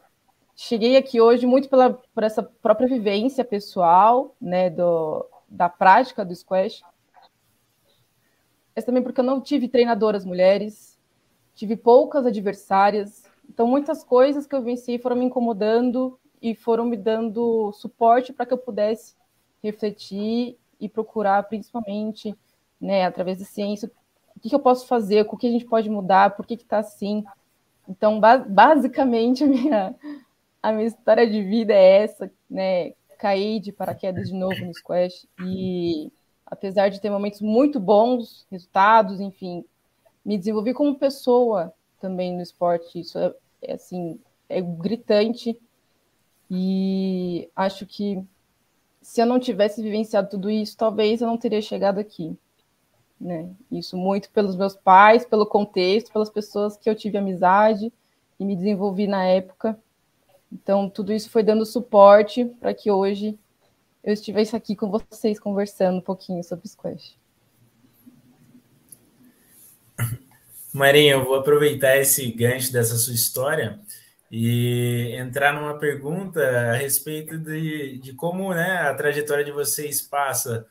[0.56, 6.34] cheguei aqui hoje muito pela, por essa própria vivência pessoal, né, do, da prática do
[6.34, 6.82] squash,
[8.74, 10.98] mas também porque eu não tive treinadoras mulheres,
[11.54, 16.96] tive poucas adversárias, então muitas coisas que eu venci foram me incomodando e foram me
[16.96, 19.14] dando suporte para que eu pudesse
[19.62, 22.34] refletir e procurar, principalmente,
[22.80, 23.90] né, através da ciência,
[24.36, 26.78] o que, que eu posso fazer, o que a gente pode mudar, por que está
[26.78, 27.24] assim.
[27.88, 29.94] Então, ba basicamente, a minha,
[30.62, 32.92] a minha história de vida é essa, né?
[33.18, 36.12] Caí de paraquedas de novo no squash e
[36.46, 39.64] apesar de ter momentos muito bons, resultados, enfim,
[40.24, 43.00] me desenvolvi como pessoa também no esporte.
[43.00, 45.58] Isso é, é assim, é gritante
[46.50, 48.22] e acho que
[49.02, 52.36] se eu não tivesse vivenciado tudo isso, talvez eu não teria chegado aqui.
[53.20, 53.50] Né?
[53.70, 57.92] Isso muito pelos meus pais, pelo contexto, pelas pessoas que eu tive amizade
[58.38, 59.78] e me desenvolvi na época.
[60.52, 63.38] Então, tudo isso foi dando suporte para que hoje
[64.02, 67.16] eu estivesse aqui com vocês conversando um pouquinho sobre squash.
[70.72, 73.80] Marinha, eu vou aproveitar esse gancho dessa sua história
[74.30, 80.66] e entrar numa pergunta a respeito de, de como né, a trajetória de vocês passa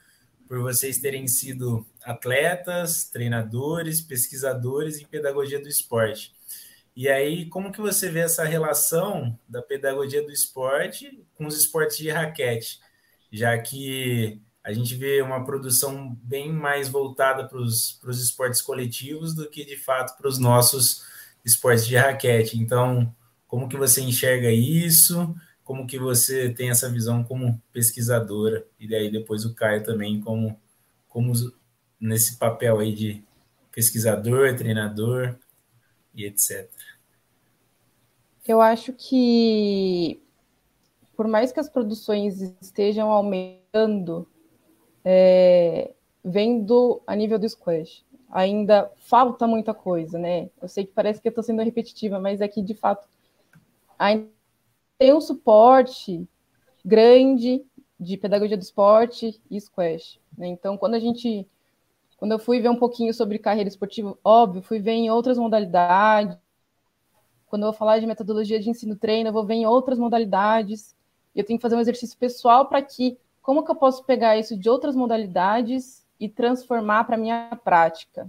[0.48, 6.34] por vocês terem sido atletas, treinadores, pesquisadores em pedagogia do esporte.
[6.96, 11.98] E aí, como que você vê essa relação da pedagogia do esporte com os esportes
[11.98, 12.80] de raquete?
[13.32, 19.50] Já que a gente vê uma produção bem mais voltada para os esportes coletivos do
[19.50, 21.04] que, de fato, para os nossos
[21.46, 22.58] esportes de raquete.
[22.58, 23.14] Então,
[23.48, 25.36] como que você enxerga isso?
[25.64, 28.66] Como que você tem essa visão como pesquisadora?
[28.80, 30.60] E daí depois o Caio também como,
[31.08, 31.34] como
[32.00, 33.24] nesse papel aí de
[33.72, 35.36] pesquisador, treinador
[36.14, 36.70] e etc.
[38.48, 40.22] Eu acho que,
[41.16, 44.28] por mais que as produções estejam aumentando,
[45.04, 45.92] é,
[46.24, 48.06] vendo a nível do squash.
[48.30, 50.50] ainda falta muita coisa, né?
[50.62, 53.08] Eu sei que parece que eu estou sendo repetitiva, mas é que, de fato,
[53.98, 54.30] ainda
[54.98, 56.28] tem um suporte
[56.84, 57.64] grande
[58.00, 60.20] de pedagogia do esporte e squash.
[60.38, 60.48] Né?
[60.48, 61.48] Então, quando a gente,
[62.18, 66.38] quando eu fui ver um pouquinho sobre carreira esportiva, óbvio, fui ver em outras modalidades.
[67.48, 70.96] Quando eu vou falar de metodologia de ensino-treino, eu vou ver em outras modalidades.
[71.36, 74.58] Eu tenho que fazer um exercício pessoal para que, como que eu posso pegar isso
[74.58, 78.28] de outras modalidades e transformar para minha prática.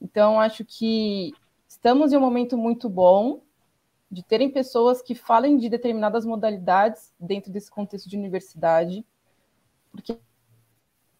[0.00, 1.32] Então, acho que
[1.66, 3.40] estamos em um momento muito bom
[4.10, 9.04] de terem pessoas que falem de determinadas modalidades dentro desse contexto de universidade,
[9.90, 10.18] porque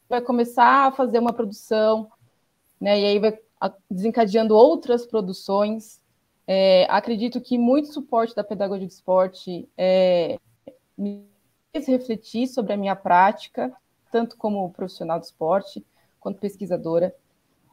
[0.09, 2.11] vai começar a fazer uma produção,
[2.81, 3.38] né, e aí vai
[3.90, 6.01] desencadeando outras produções.
[6.47, 10.38] É, acredito que muito suporte da pedagogia de esporte é,
[10.97, 11.27] me
[11.73, 13.73] fez refletir sobre a minha prática,
[14.12, 15.85] tanto como profissional de esporte,
[16.20, 17.14] quanto pesquisadora,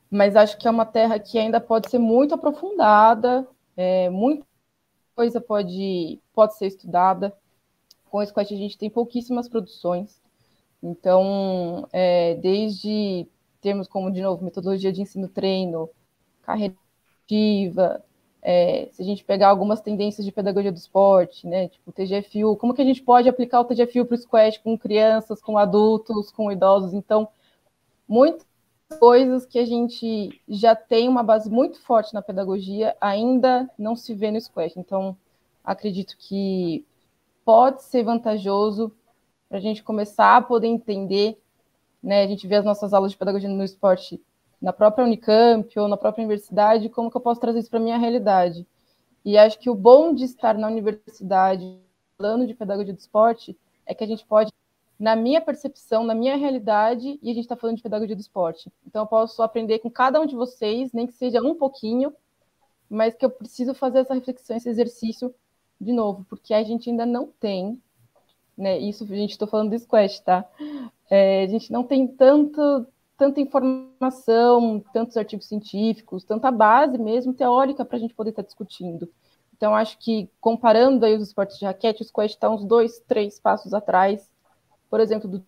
[0.10, 3.47] mas acho que é uma terra que ainda pode ser muito aprofundada,
[3.78, 4.45] é, muita
[5.15, 7.36] coisa pode, pode ser estudada.
[8.10, 10.21] Com o Squash a gente tem pouquíssimas produções,
[10.84, 13.28] então, é, desde
[13.62, 15.89] termos como, de novo, metodologia de ensino-treino,
[16.41, 16.76] carreira
[18.41, 22.58] é, se a gente pegar algumas tendências de pedagogia do esporte, né, tipo o TGFU,
[22.58, 26.32] como que a gente pode aplicar o TGFU para o squash com crianças, com adultos,
[26.32, 26.93] com idosos?
[26.93, 27.28] Então,
[28.08, 28.45] muitas
[28.99, 34.13] coisas que a gente já tem uma base muito forte na pedagogia ainda não se
[34.13, 34.77] vê no squash.
[34.77, 35.15] Então,
[35.63, 36.86] acredito que
[37.43, 38.91] pode ser vantajoso
[39.49, 41.38] para a gente começar a poder entender,
[42.01, 42.23] né?
[42.23, 44.21] A gente vê as nossas aulas de pedagogia no esporte
[44.62, 47.84] na própria Unicamp ou na própria universidade, como que eu posso trazer isso para a
[47.84, 48.65] minha realidade?
[49.25, 51.80] E acho que o bom de estar na universidade
[52.17, 54.51] falando de pedagogia do esporte é que a gente pode
[55.02, 58.72] na minha percepção, na minha realidade, e a gente está falando de pedagogia do esporte.
[58.86, 62.14] Então, eu posso aprender com cada um de vocês, nem que seja um pouquinho,
[62.88, 65.34] mas que eu preciso fazer essa reflexão, esse exercício
[65.80, 67.82] de novo, porque a gente ainda não tem,
[68.56, 68.78] né?
[68.78, 70.48] Isso a gente estou falando do squash, tá?
[71.10, 72.86] É, a gente não tem tanto,
[73.18, 78.48] tanta informação, tantos artigos científicos, tanta base mesmo teórica para a gente poder estar tá
[78.48, 79.10] discutindo.
[79.58, 83.40] Então, acho que comparando aí os esportes de raquete, o squash está uns dois, três
[83.40, 84.31] passos atrás
[84.91, 85.41] por exemplo, do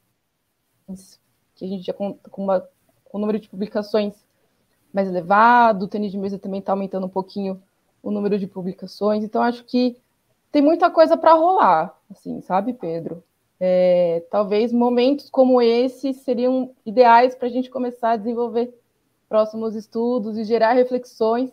[1.53, 2.65] que a gente já conta com, uma,
[3.13, 4.13] um número de publicações
[4.93, 7.61] mais elevado, o tênis de mesa também está aumentando um pouquinho
[8.01, 9.97] o número de publicações, então acho que
[10.49, 13.23] tem muita coisa para rolar, assim, sabe, Pedro?
[13.59, 18.73] É, talvez momentos como esse seriam ideais para a gente começar a desenvolver
[19.27, 21.51] próximos estudos e gerar reflexões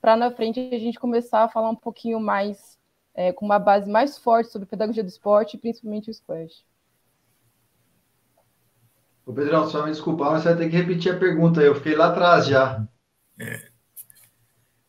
[0.00, 2.78] para na frente a gente começar a falar um pouquinho mais
[3.14, 6.64] é, com uma base mais forte sobre pedagogia do esporte, principalmente o squash.
[9.24, 11.62] Ô Pedrão, só me desculpar, mas você vai ter que repetir a pergunta.
[11.62, 12.86] Eu fiquei lá atrás já.
[13.38, 13.74] É.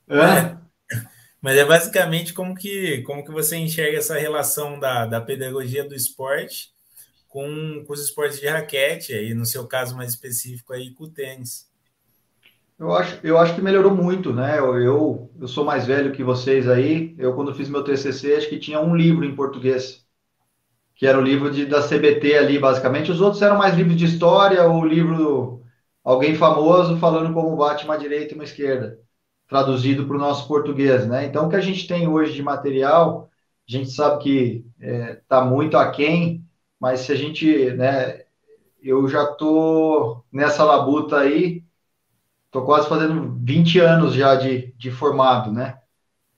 [0.09, 0.57] É.
[1.41, 5.95] Mas é basicamente como que, como que você enxerga essa relação da, da pedagogia do
[5.95, 6.73] esporte
[7.27, 11.09] com, com os esportes de raquete, aí no seu caso mais específico aí com o
[11.09, 11.69] tênis.
[12.77, 14.59] Eu acho, eu acho que melhorou muito, né?
[14.59, 17.15] Eu, eu, eu sou mais velho que vocês aí.
[17.17, 20.05] Eu, quando fiz meu TCC, acho que tinha um livro em português,
[20.95, 23.11] que era o livro de, da CBT ali, basicamente.
[23.11, 25.63] Os outros eram mais livros de história ou livro
[26.03, 28.99] alguém famoso falando como bate uma direita e uma esquerda,
[29.47, 31.25] traduzido para o nosso português, né?
[31.25, 33.29] Então, o que a gente tem hoje de material,
[33.69, 36.45] a gente sabe que está é, tá muito aquém,
[36.79, 38.23] mas se a gente, né?
[38.83, 41.64] Eu já estou nessa labuta aí
[42.55, 45.77] Estou quase fazendo 20 anos já de, de formado, né?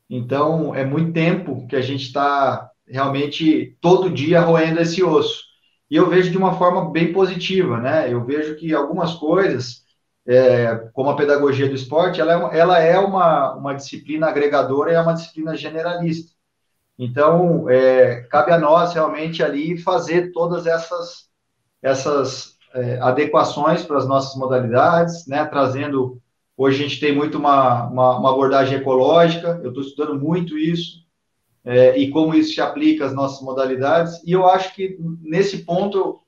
[0.10, 5.44] Então, é muito tempo que a gente está realmente todo dia roendo esse osso.
[5.92, 8.12] E eu vejo de uma forma bem positiva, né?
[8.12, 9.84] Eu vejo que algumas coisas,
[10.26, 14.92] é, como a pedagogia do esporte, ela é, uma, ela é uma, uma disciplina agregadora
[14.92, 16.32] e é uma disciplina generalista.
[16.98, 21.30] Então, é, cabe a nós realmente ali fazer todas essas,
[21.80, 26.22] essas é, adequações para as nossas modalidades, né, trazendo,
[26.56, 31.06] hoje a gente tem muito uma, uma, uma abordagem ecológica, eu estou estudando muito isso,
[31.64, 36.22] é, e como isso se aplica às nossas modalidades, e eu acho que nesse ponto,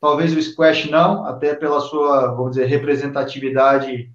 [0.00, 4.10] talvez o squash não, até pela sua, vamos dizer, representatividade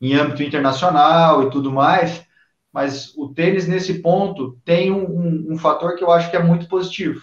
[0.00, 2.24] em âmbito internacional e tudo mais,
[2.72, 6.42] mas o tênis nesse ponto tem um, um, um fator que eu acho que é
[6.42, 7.22] muito positivo,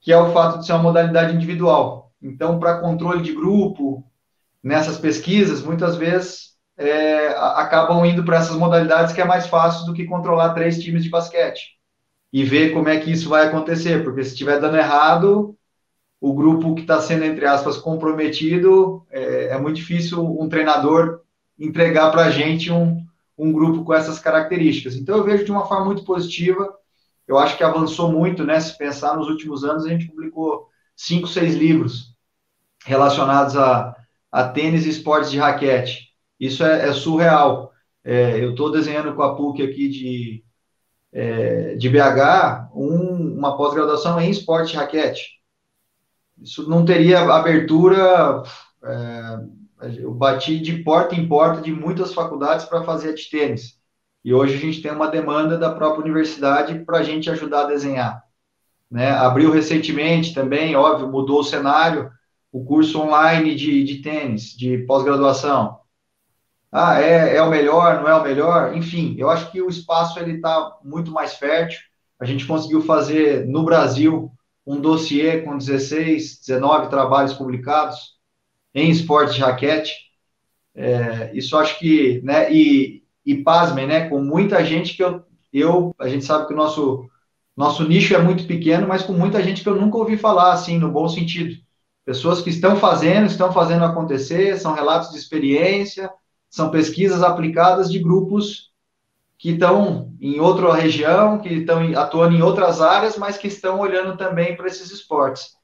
[0.00, 2.11] que é o fato de ser uma modalidade individual.
[2.22, 4.04] Então, para controle de grupo,
[4.62, 9.92] nessas pesquisas, muitas vezes é, acabam indo para essas modalidades que é mais fácil do
[9.92, 11.76] que controlar três times de basquete
[12.32, 15.56] e ver como é que isso vai acontecer, porque se estiver dando errado,
[16.20, 21.20] o grupo que está sendo, entre aspas, comprometido, é, é, muito difícil um treinador
[21.58, 23.04] entregar para a gente um,
[23.36, 24.94] um grupo com essas características.
[24.94, 26.72] Então, eu vejo de uma forma muito positiva.
[27.26, 28.58] Eu acho que avançou muito, né?
[28.60, 32.11] Se pensar nos últimos anos, a gente publicou cinco, seis livros
[32.84, 33.96] relacionados a,
[34.30, 36.08] a tênis e esportes de raquete.
[36.38, 37.72] Isso é, é surreal.
[38.04, 40.44] É, eu estou desenhando com a PUC aqui de,
[41.12, 45.40] é, de BH um, uma pós-graduação em esporte de raquete.
[46.40, 48.42] Isso não teria abertura.
[48.84, 53.80] É, eu bati de porta em porta de muitas faculdades para fazer de tênis.
[54.24, 57.66] E hoje a gente tem uma demanda da própria universidade para a gente ajudar a
[57.66, 58.22] desenhar.
[58.90, 59.10] Né?
[59.10, 62.10] Abriu recentemente também, óbvio, mudou o cenário,
[62.52, 65.80] o curso online de, de tênis, de pós-graduação.
[66.70, 68.76] Ah, é, é o melhor, não é o melhor?
[68.76, 71.80] Enfim, eu acho que o espaço ele está muito mais fértil.
[72.20, 74.30] A gente conseguiu fazer no Brasil
[74.66, 78.16] um dossiê com 16, 19 trabalhos publicados
[78.74, 79.92] em esporte de raquete.
[80.74, 85.94] É, isso acho que, né, e, e pasmem, né, com muita gente que eu, eu,
[85.98, 87.10] a gente sabe que o nosso,
[87.56, 90.78] nosso nicho é muito pequeno, mas com muita gente que eu nunca ouvi falar, assim,
[90.78, 91.56] no bom sentido.
[92.04, 96.10] Pessoas que estão fazendo, estão fazendo acontecer, são relatos de experiência,
[96.50, 98.72] são pesquisas aplicadas de grupos
[99.38, 104.16] que estão em outra região, que estão atuando em outras áreas, mas que estão olhando
[104.16, 105.56] também para esses esportes.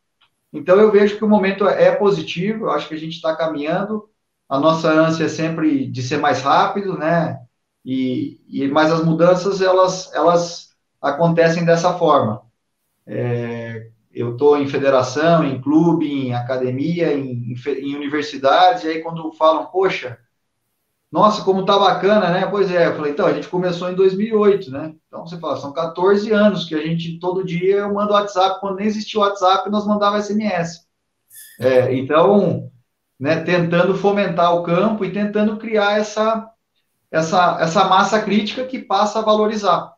[0.53, 4.09] Então, eu vejo que o momento é positivo, eu acho que a gente está caminhando,
[4.49, 7.39] a nossa ânsia é sempre de ser mais rápido, né?
[7.85, 10.71] E, e mas as mudanças, elas, elas
[11.01, 12.43] acontecem dessa forma.
[13.07, 13.58] É,
[14.19, 19.67] eu estou em federação, em clube, em academia, em, em, universidades, e aí quando falam,
[19.67, 20.19] poxa,
[21.11, 22.47] nossa, como tá bacana, né?
[22.47, 24.95] Pois é, eu falei, então, a gente começou em 2008, né?
[25.07, 28.77] Então, você fala, são 14 anos que a gente, todo dia, eu mando WhatsApp, quando
[28.77, 30.87] nem existia WhatsApp, nós mandava SMS.
[31.59, 32.71] É, então,
[33.19, 36.51] né, tentando fomentar o campo e tentando criar essa,
[37.11, 39.95] essa, essa massa crítica que passa a valorizar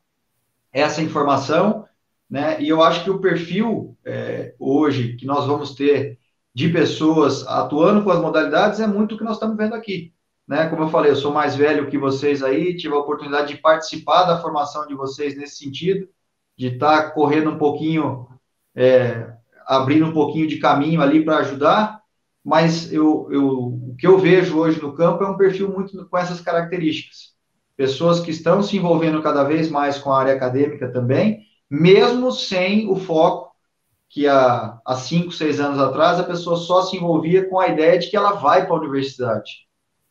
[0.72, 1.84] essa informação,
[2.30, 2.60] né?
[2.62, 6.18] E eu acho que o perfil, é, hoje, que nós vamos ter
[6.54, 10.12] de pessoas atuando com as modalidades é muito o que nós estamos vendo aqui
[10.50, 10.66] né?
[10.66, 14.24] Como eu falei, eu sou mais velho que vocês aí, tive a oportunidade de participar
[14.24, 16.08] da formação de vocês nesse sentido,
[16.58, 18.26] de estar tá correndo um pouquinho,
[18.74, 19.32] é,
[19.64, 22.00] abrindo um pouquinho de caminho ali para ajudar,
[22.44, 26.18] mas eu, eu, o que eu vejo hoje no campo é um perfil muito com
[26.18, 27.32] essas características.
[27.76, 32.90] Pessoas que estão se envolvendo cada vez mais com a área acadêmica também, mesmo sem
[32.90, 33.50] o foco
[34.08, 37.96] que há, há cinco, seis anos atrás a pessoa só se envolvia com a ideia
[37.96, 39.68] de que ela vai para a universidade.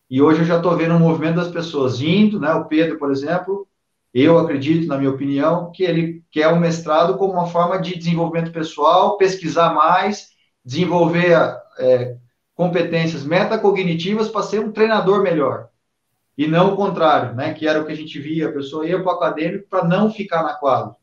[0.10, 2.52] E hoje eu já estou vendo um movimento das pessoas indo, né?
[2.54, 3.68] O Pedro, por exemplo,
[4.14, 8.52] eu acredito, na minha opinião, que ele quer um mestrado como uma forma de desenvolvimento
[8.52, 10.30] pessoal, pesquisar mais,
[10.66, 11.38] desenvolver
[11.78, 12.16] é,
[12.56, 15.68] competências metacognitivas para ser um treinador melhor.
[16.38, 17.54] E não o contrário, né?
[17.54, 20.10] Que era o que a gente via, a pessoa ia para o acadêmico para não
[20.10, 20.96] ficar na quadra.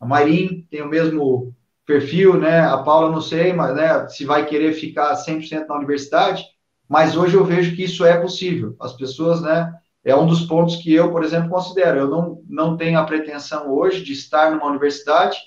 [0.00, 1.54] A Marim tem o mesmo
[1.86, 2.60] perfil, né?
[2.60, 6.44] A Paula não sei, mas né, se vai querer ficar 100% na universidade,
[6.88, 8.76] mas hoje eu vejo que isso é possível.
[8.80, 9.72] As pessoas, né,
[10.04, 12.00] é um dos pontos que eu, por exemplo, considero.
[12.00, 15.38] Eu não, não tenho a pretensão hoje de estar numa universidade,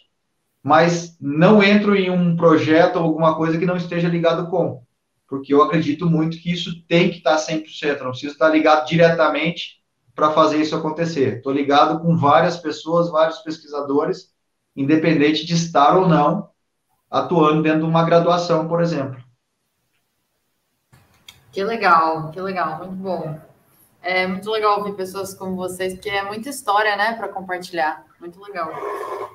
[0.64, 4.84] mas não entro em um projeto ou alguma coisa que não esteja ligado com,
[5.28, 9.78] porque eu acredito muito que isso tem que estar 100%, não precisa estar ligado diretamente
[10.16, 11.38] para fazer isso acontecer.
[11.38, 14.34] Estou ligado com várias pessoas, vários pesquisadores,
[14.78, 16.50] independente de estar ou não
[17.10, 19.22] atuando dentro de uma graduação, por exemplo.
[21.52, 23.40] Que legal, que legal, muito bom.
[24.02, 28.06] É muito legal ouvir pessoas como vocês, porque é muita história, né, para compartilhar.
[28.20, 28.72] Muito legal.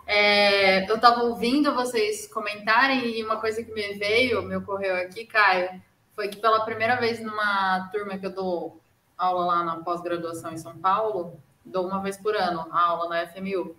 [0.06, 5.24] É, eu estava ouvindo vocês comentarem e uma coisa que me veio, me ocorreu aqui,
[5.24, 5.82] Caio,
[6.14, 8.80] foi que pela primeira vez numa turma que eu dou
[9.18, 13.26] aula lá na pós-graduação em São Paulo, dou uma vez por ano a aula na
[13.26, 13.76] FMU.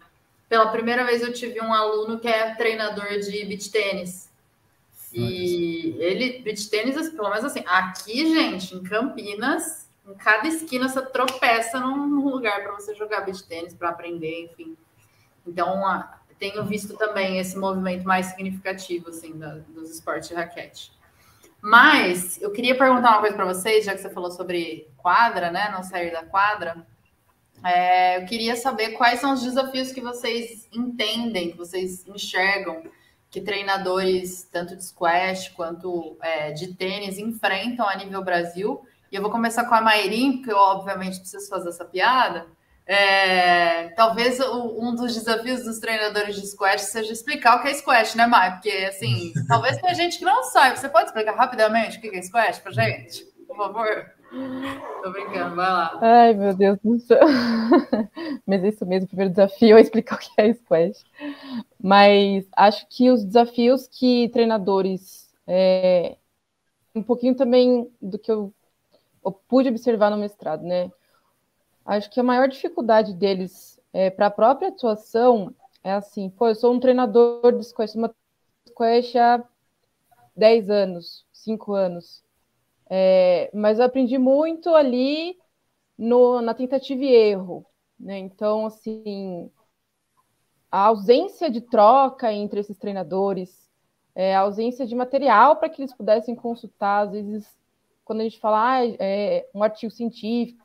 [0.49, 4.31] Pela primeira vez eu tive um aluno que é treinador de beach tênis.
[5.11, 11.01] E ele, beach tênis, pelo menos assim, aqui, gente, em Campinas, em cada esquina você
[11.01, 14.75] tropeça num lugar para você jogar beach tênis, para aprender, enfim.
[15.45, 15.83] Então,
[16.43, 20.91] tenho visto também esse movimento mais significativo, assim, da, dos esportes de raquete.
[21.61, 25.69] Mas eu queria perguntar uma coisa para vocês, já que você falou sobre quadra, né?
[25.71, 26.85] Não sair da quadra.
[27.63, 32.83] É, eu queria saber quais são os desafios que vocês entendem, que vocês enxergam
[33.33, 38.85] que treinadores, tanto de squash quanto é, de tênis, enfrentam a nível Brasil.
[39.11, 42.45] E eu vou começar com a Mairim, porque eu, obviamente, preciso fazer essa piada.
[42.85, 47.73] É, talvez o, um dos desafios dos treinadores de squash seja explicar o que é
[47.73, 48.51] squash, né, Mai?
[48.51, 50.77] Porque, assim, talvez tenha gente que não sabe.
[50.77, 53.25] Você pode explicar rapidamente o que é squash pra gente?
[53.47, 54.12] Por favor?
[55.03, 55.99] Tô brincando, vai lá.
[56.01, 57.19] Ai, meu Deus do céu.
[58.47, 61.05] Mas é isso mesmo, o primeiro desafio é explicar o que é squash.
[61.79, 65.31] Mas acho que os desafios que treinadores.
[65.45, 66.17] É,
[66.95, 68.53] um pouquinho também do que eu,
[69.23, 70.91] eu pude observar no mestrado, né?
[71.85, 75.53] Acho que a maior dificuldade deles é, para a própria atuação
[75.83, 78.13] é assim, pô, eu sou um treinador de squash, uma
[78.69, 79.43] squash há
[80.35, 82.22] 10 anos, 5 anos.
[82.95, 85.35] É, mas eu aprendi muito ali
[85.97, 87.65] no, na tentativa e erro.
[87.99, 88.19] Né?
[88.19, 89.49] Então, assim,
[90.71, 93.67] a ausência de troca entre esses treinadores,
[94.13, 97.57] é, a ausência de material para que eles pudessem consultar, às vezes,
[98.05, 100.63] quando a gente fala ah, é, um artigo científico,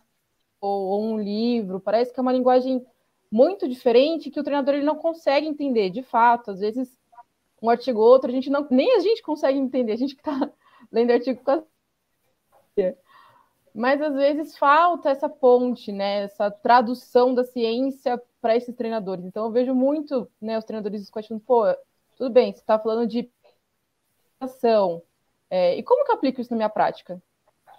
[0.61, 2.85] ou, ou um livro, parece que é uma linguagem
[3.33, 6.51] muito diferente que o treinador ele não consegue entender, de fato.
[6.51, 6.95] Às vezes,
[7.63, 10.21] um artigo ou outro, a gente não, nem a gente consegue entender, a gente que
[10.21, 10.53] está
[10.93, 11.41] lendo artigo
[12.83, 12.97] quase.
[13.75, 16.25] Mas às vezes falta essa ponte, né?
[16.25, 19.25] Essa tradução da ciência para esses treinadores.
[19.25, 21.65] Então eu vejo muito, né, os treinadores questionando, pô,
[22.17, 23.31] tudo bem, você está falando de
[24.41, 25.03] ação.
[25.51, 27.21] É, e como que eu aplico isso na minha prática?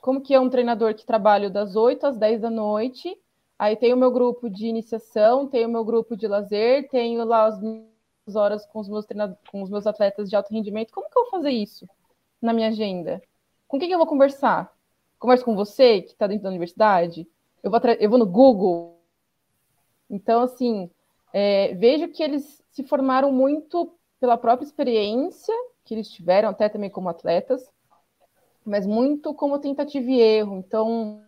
[0.02, 3.16] como que é um treinador que trabalha das 8 às 10 da noite,
[3.58, 7.46] aí tem o meu grupo de iniciação, tem o meu grupo de lazer, tenho lá
[7.46, 9.06] as minhas horas com os meus
[9.52, 10.94] com os meus atletas de alto rendimento.
[10.94, 11.88] Como que eu vou fazer isso
[12.42, 13.22] na minha agenda?
[13.68, 14.74] Com quem que eu vou conversar?
[15.20, 17.28] Converso com você, que está dentro da universidade?
[17.62, 19.00] Eu vou, eu vou no Google?
[20.10, 20.90] Então, assim,
[21.34, 25.54] é, vejo que eles se formaram muito pela própria experiência
[25.84, 27.70] que eles tiveram, até também como atletas,
[28.66, 30.58] mas muito como tentativa e erro.
[30.58, 31.22] Então,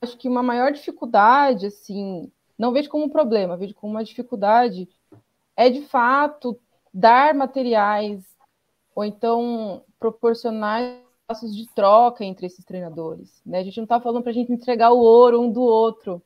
[0.00, 4.88] acho que uma maior dificuldade, assim, não vejo como um problema, vejo como uma dificuldade,
[5.56, 6.58] é de fato
[6.92, 8.24] dar materiais
[8.94, 11.00] ou então proporcionar
[11.32, 13.42] espaços de troca entre esses treinadores.
[13.44, 13.58] Né?
[13.58, 16.22] A gente não está falando para a gente entregar o ouro um do outro,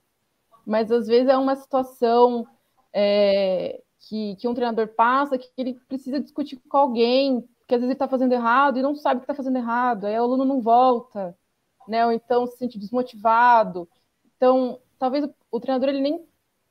[0.67, 2.47] mas às vezes é uma situação
[2.93, 7.91] é, que, que um treinador passa que ele precisa discutir com alguém que às vezes
[7.91, 10.61] ele está fazendo errado e não sabe que está fazendo errado, aí o aluno não
[10.61, 11.37] volta,
[11.89, 12.07] né?
[12.07, 13.89] Ou então se sente desmotivado.
[14.37, 16.25] Então, talvez o, o treinador ele nem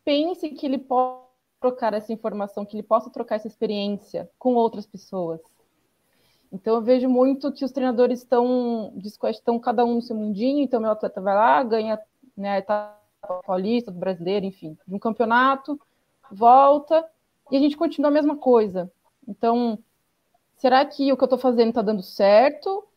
[0.06, 1.26] pense que ele pode
[1.60, 5.42] trocar essa informação, que ele possa trocar essa experiência com outras pessoas.
[6.52, 8.94] Então eu vejo muito que os treinadores estão
[9.30, 12.00] estão cada um no seu mundinho, então meu atleta vai lá, ganha
[12.38, 13.06] né, a etapa
[13.46, 15.80] paulista, do brasileiro, enfim, de um campeonato,
[16.32, 17.06] volta
[17.52, 18.92] e a gente continua a mesma coisa.
[19.28, 19.80] Então,
[20.58, 22.88] será que o que eu estou fazendo está dando certo?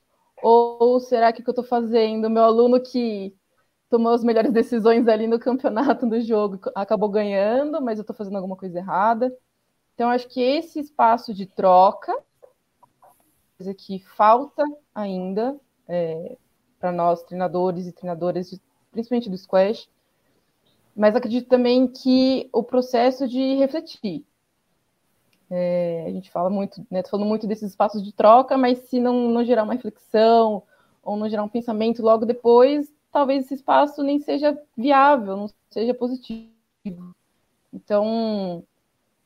[0.42, 3.34] Ou será que o que eu estou fazendo, meu aluno que
[3.90, 8.36] tomou as melhores decisões ali no campeonato, no jogo, acabou ganhando, mas eu estou fazendo
[8.36, 9.34] alguma coisa errada?
[9.94, 12.14] Então, acho que esse espaço de troca,
[13.59, 14.62] coisa que falta
[14.94, 16.36] ainda é,
[16.78, 18.59] para nós, treinadores e treinadoras,
[18.92, 19.88] principalmente do squash,
[20.94, 24.24] mas acredito também que o processo de refletir,
[25.50, 29.28] é, a gente fala muito, né, falando muito desses espaços de troca, mas se não,
[29.28, 30.62] não gerar uma reflexão
[31.02, 35.94] ou não gerar um pensamento logo depois, talvez esse espaço nem seja viável, não seja
[35.94, 36.52] positivo.
[37.72, 38.62] Então,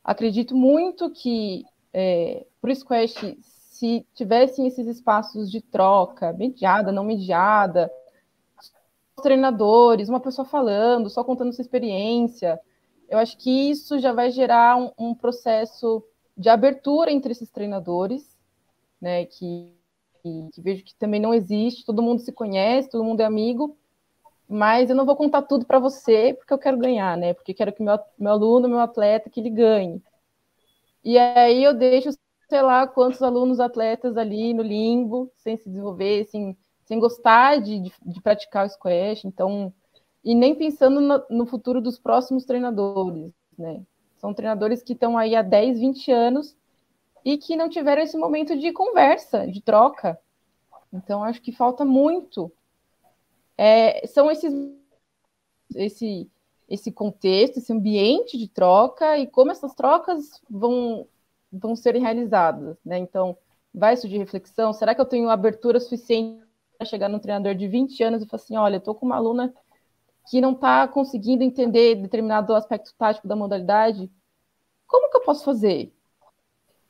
[0.03, 3.37] acredito muito que é, para o Squash,
[3.83, 7.91] se tivessem esses espaços de troca, mediada, não mediada,
[9.21, 12.61] treinadores, uma pessoa falando, só contando sua experiência,
[13.09, 16.01] eu acho que isso já vai gerar um, um processo
[16.37, 18.39] de abertura entre esses treinadores,
[19.01, 19.75] né, que,
[20.23, 23.77] que, que, vejo que também não existe, todo mundo se conhece, todo mundo é amigo,
[24.49, 27.73] mas eu não vou contar tudo para você porque eu quero ganhar, né, porque quero
[27.73, 30.01] que meu, meu aluno, meu atleta, que ele ganhe.
[31.05, 32.11] E aí eu deixo,
[32.53, 37.81] sei lá, quantos alunos atletas ali no limbo, sem se desenvolver, sem, sem gostar de,
[37.81, 39.73] de, de praticar o squash, então,
[40.23, 43.83] e nem pensando no, no futuro dos próximos treinadores, né,
[44.19, 46.55] são treinadores que estão aí há 10, 20 anos
[47.25, 50.21] e que não tiveram esse momento de conversa, de troca.
[50.93, 52.53] Então, acho que falta muito.
[53.57, 54.53] É, são esses
[55.75, 56.31] esse,
[56.69, 61.07] esse contexto, esse ambiente de troca e como essas trocas vão,
[61.53, 62.77] vão ser realizadas.
[62.85, 62.99] Né?
[62.99, 63.37] Então,
[63.75, 64.73] vai surgir reflexão.
[64.73, 66.43] Será que eu tenho abertura suficiente
[66.79, 69.17] para chegar num treinador de 20 anos e falar assim: olha, eu estou com uma
[69.17, 69.53] aluna
[70.29, 74.11] que não está conseguindo entender determinado aspecto tático da modalidade,
[74.87, 75.93] como que eu posso fazer?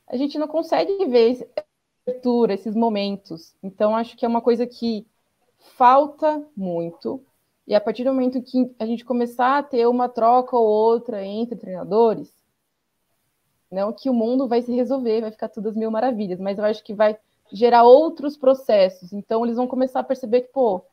[0.06, 1.48] A gente não consegue ver
[2.06, 3.54] abertura, esses momentos.
[3.62, 5.06] Então, acho que é uma coisa que
[5.76, 7.24] falta muito.
[7.66, 11.24] E a partir do momento que a gente começar a ter uma troca ou outra
[11.24, 12.34] entre treinadores,
[13.72, 16.64] não que o mundo vai se resolver, vai ficar tudo as mil maravilhas, mas eu
[16.64, 17.18] acho que vai
[17.50, 19.12] gerar outros processos.
[19.12, 20.84] Então, eles vão começar a perceber que, pô,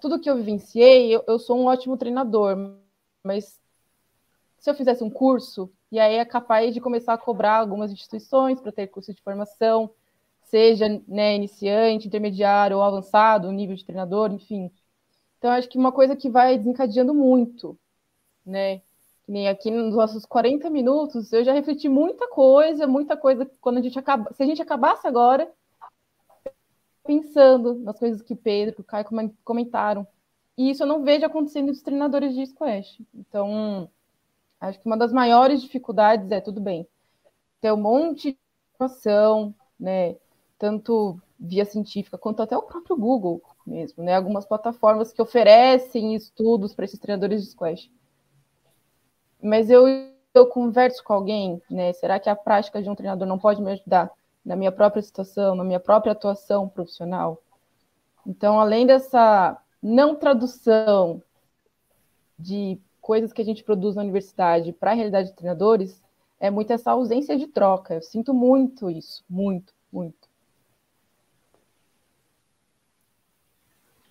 [0.00, 2.56] tudo que eu vivenciei, eu, eu sou um ótimo treinador,
[3.22, 3.60] mas
[4.58, 8.60] se eu fizesse um curso, e aí é capaz de começar a cobrar algumas instituições
[8.60, 9.90] para ter curso de formação,
[10.42, 14.70] seja né, iniciante, intermediário ou avançado, nível de treinador, enfim.
[15.38, 17.78] Então, acho que uma coisa que vai desencadeando muito,
[18.44, 18.82] né?
[19.28, 23.82] Nem aqui nos nossos 40 minutos, eu já refleti muita coisa, muita coisa quando a
[23.82, 24.32] gente acaba.
[24.32, 25.52] Se a gente acabasse agora,
[27.04, 29.06] pensando nas coisas que Pedro, que o Caio
[29.44, 30.06] comentaram.
[30.56, 33.02] E isso eu não vejo acontecendo dos treinadores de squash.
[33.14, 33.88] Então,
[34.60, 36.88] acho que uma das maiores dificuldades é, tudo bem,
[37.60, 38.38] ter um monte de
[38.74, 40.16] informação, né?
[40.58, 44.16] Tanto via científica quanto até o próprio Google mesmo, né?
[44.16, 47.90] Algumas plataformas que oferecem estudos para esses treinadores de squash.
[49.42, 49.86] Mas eu,
[50.34, 51.92] eu converso com alguém, né?
[51.92, 54.10] Será que a prática de um treinador não pode me ajudar
[54.44, 57.42] na minha própria situação, na minha própria atuação profissional?
[58.26, 61.22] Então, além dessa não tradução
[62.38, 66.02] de coisas que a gente produz na universidade para a realidade de treinadores,
[66.40, 67.94] é muito essa ausência de troca.
[67.94, 70.28] Eu sinto muito isso, muito, muito.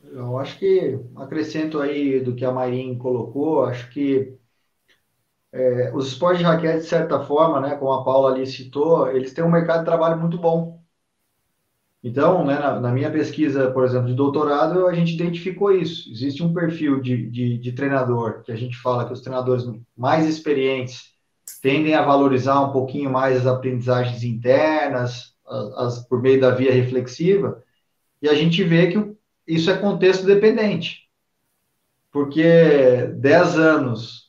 [0.04, 4.37] Eu acho que acrescento aí do que a Marin colocou, acho que
[5.52, 9.34] é, os esportes de raquete, de certa forma, né, como a Paula ali citou, eles
[9.34, 10.78] têm um mercado de trabalho muito bom.
[12.04, 16.10] Então, né, na, na, minha pesquisa, por exemplo, de doutorado, a gente identificou isso.
[16.12, 20.26] Existe um perfil de, de, de treinador, que a gente fala que os treinadores mais
[20.28, 21.16] experientes
[21.62, 26.72] tendem a valorizar um pouquinho mais as aprendizagens internas, as, as, por meio da via
[26.72, 27.64] reflexiva,
[28.22, 29.16] e a gente vê que
[29.48, 31.08] isso é contexto dependente.
[32.12, 34.27] Porque 10 anos,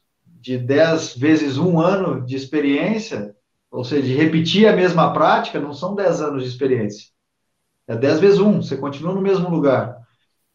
[0.48, 3.36] de 10 vezes um ano de experiência,
[3.70, 7.08] ou seja, de repetir a mesma prática, não são 10 anos de experiência.
[7.86, 9.98] É 10 vezes um, você continua no mesmo lugar.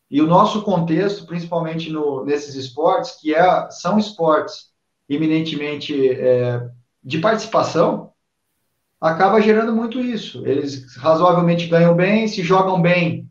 [0.10, 4.72] E o nosso contexto, principalmente no, nesses esportes, que é, são esportes
[5.08, 6.68] eminentemente é,
[7.04, 8.14] de participação,
[9.00, 10.44] acaba gerando muito isso.
[10.44, 13.30] Eles razoavelmente ganham bem, se jogam bem,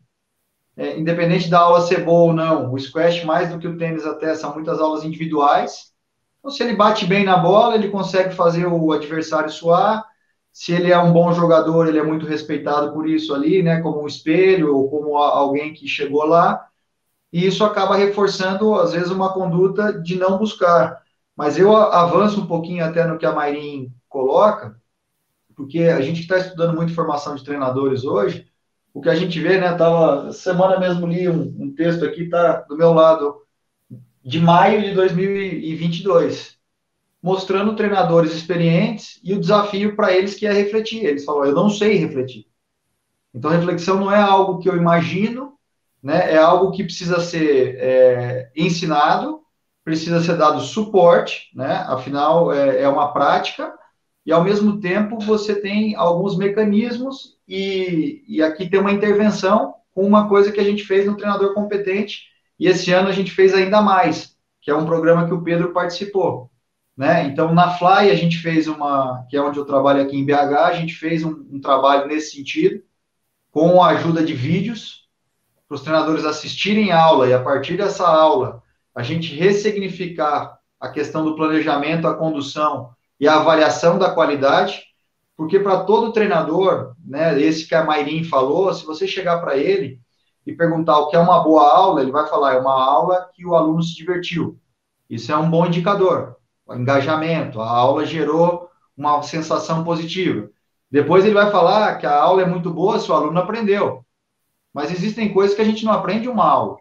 [0.77, 4.05] é, independente da aula ser boa ou não, o squash, mais do que o tênis
[4.05, 5.91] até, são muitas aulas individuais.
[6.43, 10.03] Então, se ele bate bem na bola, ele consegue fazer o adversário suar.
[10.51, 14.03] Se ele é um bom jogador, ele é muito respeitado por isso ali, né, como
[14.03, 16.67] um espelho ou como alguém que chegou lá.
[17.31, 21.01] E isso acaba reforçando, às vezes, uma conduta de não buscar.
[21.35, 24.75] Mas eu avanço um pouquinho até no que a Mairin coloca,
[25.55, 28.47] porque a gente está estudando muito formação de treinadores hoje,
[28.93, 29.73] o que a gente vê, né?
[29.75, 33.41] Tava semana mesmo li um, um texto aqui, tá do meu lado,
[34.23, 36.57] de maio de 2022,
[37.21, 41.03] mostrando treinadores experientes e o desafio para eles que é refletir.
[41.03, 42.47] Eles falam, eu não sei refletir.
[43.33, 45.53] Então, reflexão não é algo que eu imagino,
[46.01, 46.33] né?
[46.33, 49.41] É algo que precisa ser é, ensinado,
[49.83, 51.83] precisa ser dado suporte, né?
[51.87, 53.73] Afinal, é, é uma prática
[54.25, 60.05] e ao mesmo tempo você tem alguns mecanismos e, e aqui tem uma intervenção com
[60.05, 63.53] uma coisa que a gente fez no treinador competente e esse ano a gente fez
[63.53, 66.49] ainda mais, que é um programa que o Pedro participou.
[66.95, 67.25] Né?
[67.25, 70.53] Então, na Fly, a gente fez uma, que é onde eu trabalho aqui em BH,
[70.57, 72.83] a gente fez um, um trabalho nesse sentido,
[73.51, 75.07] com a ajuda de vídeos,
[75.67, 78.61] para os treinadores assistirem aula e a partir dessa aula
[78.93, 84.83] a gente ressignificar a questão do planejamento, a condução e a avaliação da qualidade,
[85.35, 89.99] porque para todo treinador, né, esse que a Mairin falou, se você chegar para ele
[90.45, 93.45] e perguntar o que é uma boa aula, ele vai falar, é uma aula que
[93.45, 94.59] o aluno se divertiu.
[95.09, 96.37] Isso é um bom indicador.
[96.65, 100.49] O engajamento, a aula gerou uma sensação positiva.
[100.89, 104.05] Depois ele vai falar que a aula é muito boa se o aluno aprendeu.
[104.73, 106.77] Mas existem coisas que a gente não aprende uma aula.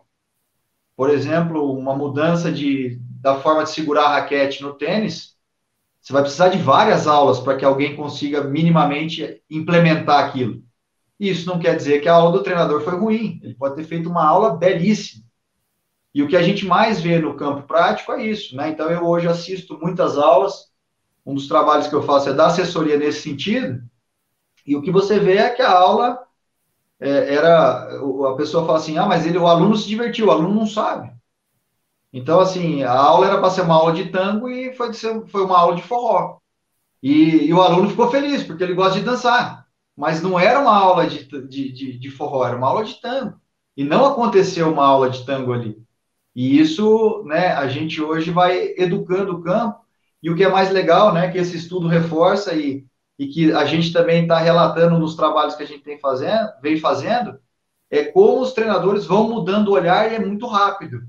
[0.97, 5.37] Por exemplo, uma mudança de, da forma de segurar a raquete no tênis,
[6.01, 10.63] você vai precisar de várias aulas para que alguém consiga minimamente implementar aquilo.
[11.23, 13.39] Isso não quer dizer que a aula do treinador foi ruim.
[13.45, 15.23] Ele pode ter feito uma aula belíssima.
[16.12, 18.70] E o que a gente mais vê no campo prático é isso, né?
[18.70, 20.73] Então eu hoje assisto muitas aulas.
[21.25, 23.81] Um dos trabalhos que eu faço é dar assessoria nesse sentido.
[24.66, 26.27] E o que você vê é que a aula
[26.99, 30.27] é, era a pessoa fala assim: "Ah, mas ele o aluno se divertiu".
[30.27, 31.12] O aluno não sabe.
[32.12, 35.59] Então, assim, a aula era para ser uma aula de tango e foi, foi uma
[35.59, 36.39] aula de forró.
[37.01, 39.62] E, e, o aluno ficou feliz, porque ele gosta de dançar.
[39.97, 43.40] Mas não era uma aula de, de, de, de forró, era uma aula de tango.
[43.76, 45.82] E não aconteceu uma aula de tango ali.
[46.34, 49.80] E isso, né, a gente hoje vai educando o campo,
[50.22, 52.86] e o que é mais legal, né, que esse estudo reforça e,
[53.18, 56.78] e que a gente também está relatando nos trabalhos que a gente tem fazendo, vem
[56.78, 57.38] fazendo,
[57.90, 61.03] é como os treinadores vão mudando o olhar e é muito rápido,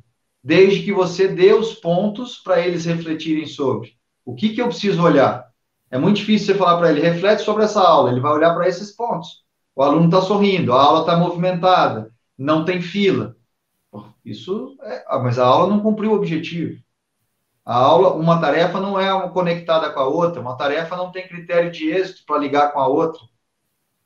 [0.44, 3.94] desde que você dê os pontos para eles refletirem sobre.
[4.26, 5.53] O que, que eu preciso olhar?
[5.94, 8.68] É muito difícil você falar para ele, reflete sobre essa aula, ele vai olhar para
[8.68, 9.44] esses pontos.
[9.76, 13.38] O aluno está sorrindo, a aula está movimentada, não tem fila.
[14.26, 16.82] Isso é, ah, mas a aula não cumpriu o objetivo.
[17.64, 21.70] A aula, uma tarefa não é conectada com a outra, uma tarefa não tem critério
[21.70, 23.22] de êxito para ligar com a outra.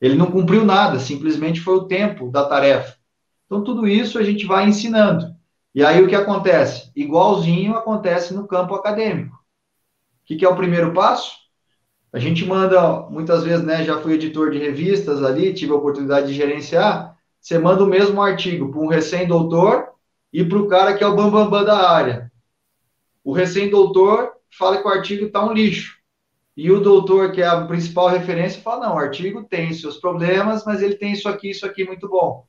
[0.01, 2.97] Ele não cumpriu nada, simplesmente foi o tempo da tarefa.
[3.45, 5.33] Então, tudo isso a gente vai ensinando.
[5.73, 6.91] E aí o que acontece?
[6.93, 9.37] Igualzinho acontece no campo acadêmico.
[9.37, 9.39] O
[10.25, 11.46] que, que é o primeiro passo?
[12.11, 13.83] A gente manda, muitas vezes, né?
[13.83, 17.17] Já fui editor de revistas ali, tive a oportunidade de gerenciar.
[17.39, 19.89] Você manda o mesmo artigo para um recém-doutor
[20.31, 22.31] e para o cara que é o bambambam bam, bam da área.
[23.23, 25.97] O recém-doutor fala que o artigo está um lixo.
[26.55, 30.65] E o doutor, que é a principal referência, fala: não, o artigo tem seus problemas,
[30.65, 32.45] mas ele tem isso aqui, isso aqui muito bom.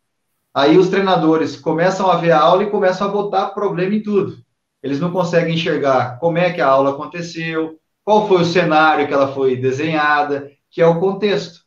[0.54, 4.38] Aí os treinadores começam a ver a aula e começam a botar problema em tudo.
[4.82, 7.78] Eles não conseguem enxergar como é que a aula aconteceu,
[8.08, 11.60] qual foi o cenário que ela foi desenhada, que é o contexto.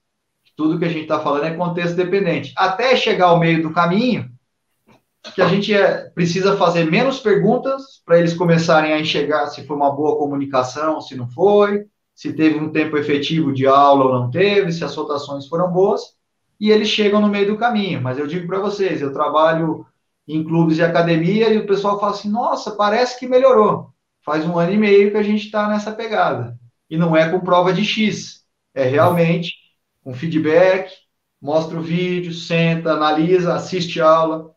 [0.57, 2.51] Tudo que a gente está falando é contexto dependente.
[2.57, 4.27] Até chegar ao meio do caminho,
[5.35, 9.75] que a gente é, precisa fazer menos perguntas para eles começarem a enxergar se foi
[9.75, 11.85] uma boa comunicação, se não foi,
[12.15, 16.01] se teve um tempo efetivo de aula ou não teve, se as rotações foram boas,
[16.59, 18.01] e eles chegam no meio do caminho.
[18.01, 19.85] Mas eu digo para vocês, eu trabalho
[20.27, 23.90] em clubes de academia e o pessoal fala assim: nossa, parece que melhorou.
[24.23, 26.57] Faz um ano e meio que a gente está nessa pegada.
[26.89, 28.43] E não é com prova de X,
[28.73, 29.53] é realmente
[30.03, 30.91] com feedback,
[31.41, 34.51] mostra o vídeo, senta, analisa, assiste aula,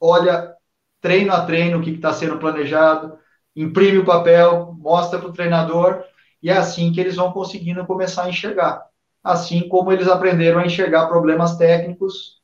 [0.00, 0.54] olha
[1.00, 3.18] treino a treino o que está sendo planejado,
[3.54, 6.04] imprime o papel, mostra para o treinador
[6.42, 8.84] e é assim que eles vão conseguindo começar a enxergar.
[9.22, 12.40] Assim como eles aprenderam a enxergar problemas técnicos,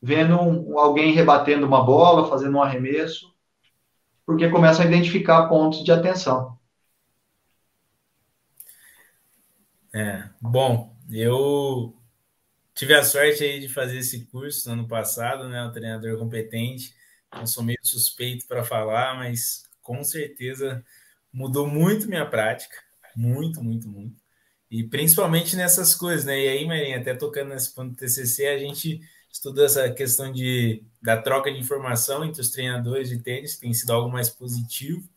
[0.00, 3.31] vendo um, alguém rebatendo uma bola, fazendo um arremesso,
[4.26, 6.58] porque começam a identificar pontos de atenção.
[9.94, 11.94] É, bom, eu
[12.74, 15.64] tive a sorte aí de fazer esse curso no ano passado, né?
[15.64, 16.94] O treinador competente.
[17.38, 20.84] Eu sou meio suspeito para falar, mas com certeza
[21.32, 22.76] mudou muito minha prática.
[23.16, 24.20] Muito, muito, muito.
[24.70, 26.40] E principalmente nessas coisas, né?
[26.40, 29.00] E aí, Marinha, até tocando nesse ponto do TCC, a gente
[29.32, 33.92] estudou essa questão de, da troca de informação entre os treinadores de tênis, tem sido
[33.92, 35.08] algo mais positivo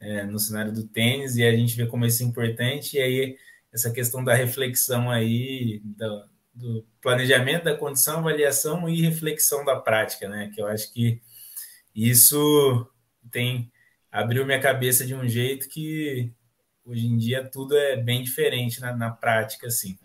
[0.00, 2.96] é, no cenário do tênis, e a gente vê como isso é importante.
[2.96, 3.38] E aí,
[3.72, 10.28] essa questão da reflexão aí, do, do planejamento da condição, avaliação e reflexão da prática,
[10.28, 10.50] né?
[10.54, 11.20] Que eu acho que
[11.94, 12.88] isso
[13.30, 13.70] tem
[14.10, 16.32] abriu minha cabeça de um jeito que
[16.84, 19.98] hoje em dia tudo é bem diferente na, na prática, assim.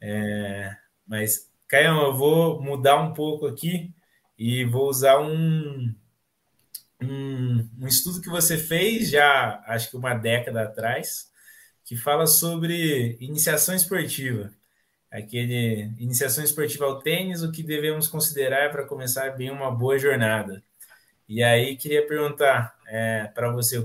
[0.00, 0.76] É,
[1.06, 3.94] mas, Caio, eu vou mudar um pouco aqui
[4.38, 5.94] e vou usar um,
[7.00, 11.30] um, um, estudo que você fez já, acho que uma década atrás,
[11.82, 14.52] que fala sobre iniciação esportiva.
[15.10, 20.62] Aquele iniciação esportiva ao tênis, o que devemos considerar para começar bem uma boa jornada.
[21.26, 23.78] E aí queria perguntar é, para você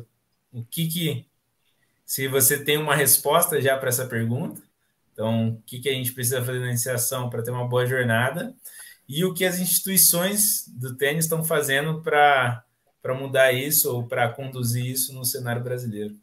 [0.51, 1.25] o que, que
[2.05, 4.66] se você tem uma resposta já para essa pergunta,
[5.17, 8.53] então, o que, que a gente precisa fazer na iniciação para ter uma boa jornada
[9.09, 12.63] e o que as instituições do tênis estão fazendo para
[13.19, 16.13] mudar isso ou para conduzir isso no cenário brasileiro.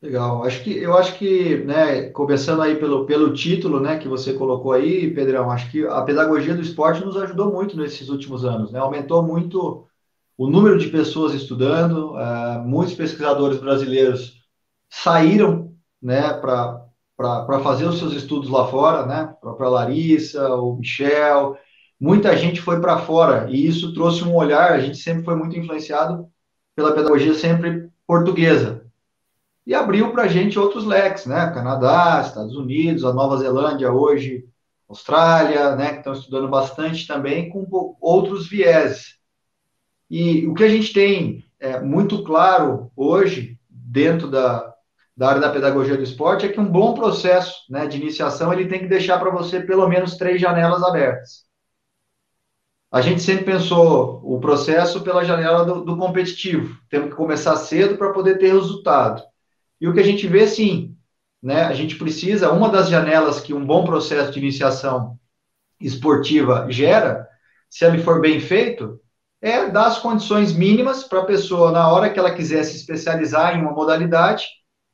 [0.00, 0.44] Legal.
[0.44, 4.70] Acho que eu acho que, né, começando aí pelo, pelo título, né, que você colocou
[4.70, 8.78] aí, Pedrão, acho que a pedagogia do esporte nos ajudou muito nesses últimos anos, né?
[8.78, 9.88] Aumentou muito
[10.38, 14.40] o número de pessoas estudando, uh, muitos pesquisadores brasileiros
[14.88, 15.69] saíram
[16.02, 21.56] né, para fazer os seus estudos lá fora, né, a própria Larissa, o Michel,
[21.98, 25.58] muita gente foi para fora, e isso trouxe um olhar, a gente sempre foi muito
[25.58, 26.28] influenciado
[26.74, 28.86] pela pedagogia sempre portuguesa,
[29.66, 34.44] e abriu para a gente outros leques, né, Canadá, Estados Unidos, a Nova Zelândia hoje,
[34.88, 39.20] Austrália, né, que estão estudando bastante também com outros vieses.
[40.10, 44.74] E o que a gente tem é, muito claro hoje, dentro da,
[45.20, 48.66] da área da pedagogia do esporte, é que um bom processo né, de iniciação ele
[48.66, 51.44] tem que deixar para você pelo menos três janelas abertas.
[52.90, 56.74] A gente sempre pensou o processo pela janela do, do competitivo.
[56.88, 59.22] Temos que começar cedo para poder ter resultado.
[59.78, 60.96] E o que a gente vê, sim,
[61.42, 65.18] né, a gente precisa, uma das janelas que um bom processo de iniciação
[65.78, 67.28] esportiva gera,
[67.68, 68.98] se ele for bem feito,
[69.42, 73.54] é dar as condições mínimas para a pessoa, na hora que ela quiser se especializar
[73.54, 74.46] em uma modalidade,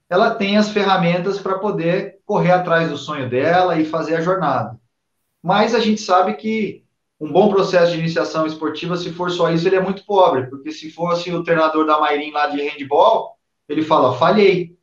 [0.09, 4.78] ela tem as ferramentas para poder correr atrás do sonho dela e fazer a jornada.
[5.42, 6.84] Mas a gente sabe que
[7.20, 10.70] um bom processo de iniciação esportiva, se for só isso, ele é muito pobre, porque
[10.70, 13.36] se fosse o treinador da Mairim lá de handball,
[13.68, 14.76] ele fala, falhei.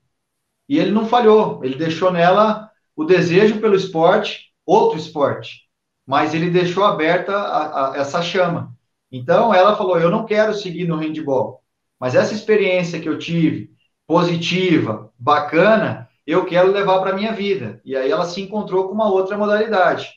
[0.68, 5.68] E ele não falhou, ele deixou nela o desejo pelo esporte, outro esporte,
[6.06, 8.74] mas ele deixou aberta a, a, essa chama.
[9.12, 11.62] Então, ela falou, eu não quero seguir no handball,
[12.00, 13.73] mas essa experiência que eu tive,
[14.14, 17.82] positiva, bacana, eu quero levar para a minha vida.
[17.84, 20.08] E aí ela se encontrou com uma outra modalidade.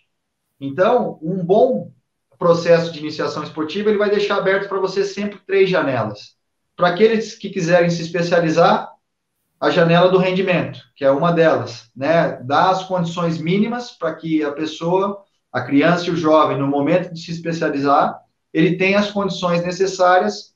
[0.60, 1.90] Então, um bom
[2.38, 6.36] processo de iniciação esportiva, ele vai deixar aberto para você sempre três janelas.
[6.76, 8.92] Para aqueles que quiserem se especializar,
[9.58, 12.38] a janela do rendimento, que é uma delas, né?
[12.42, 17.14] Dar as condições mínimas para que a pessoa, a criança e o jovem, no momento
[17.14, 18.20] de se especializar,
[18.52, 20.54] ele tenha as condições necessárias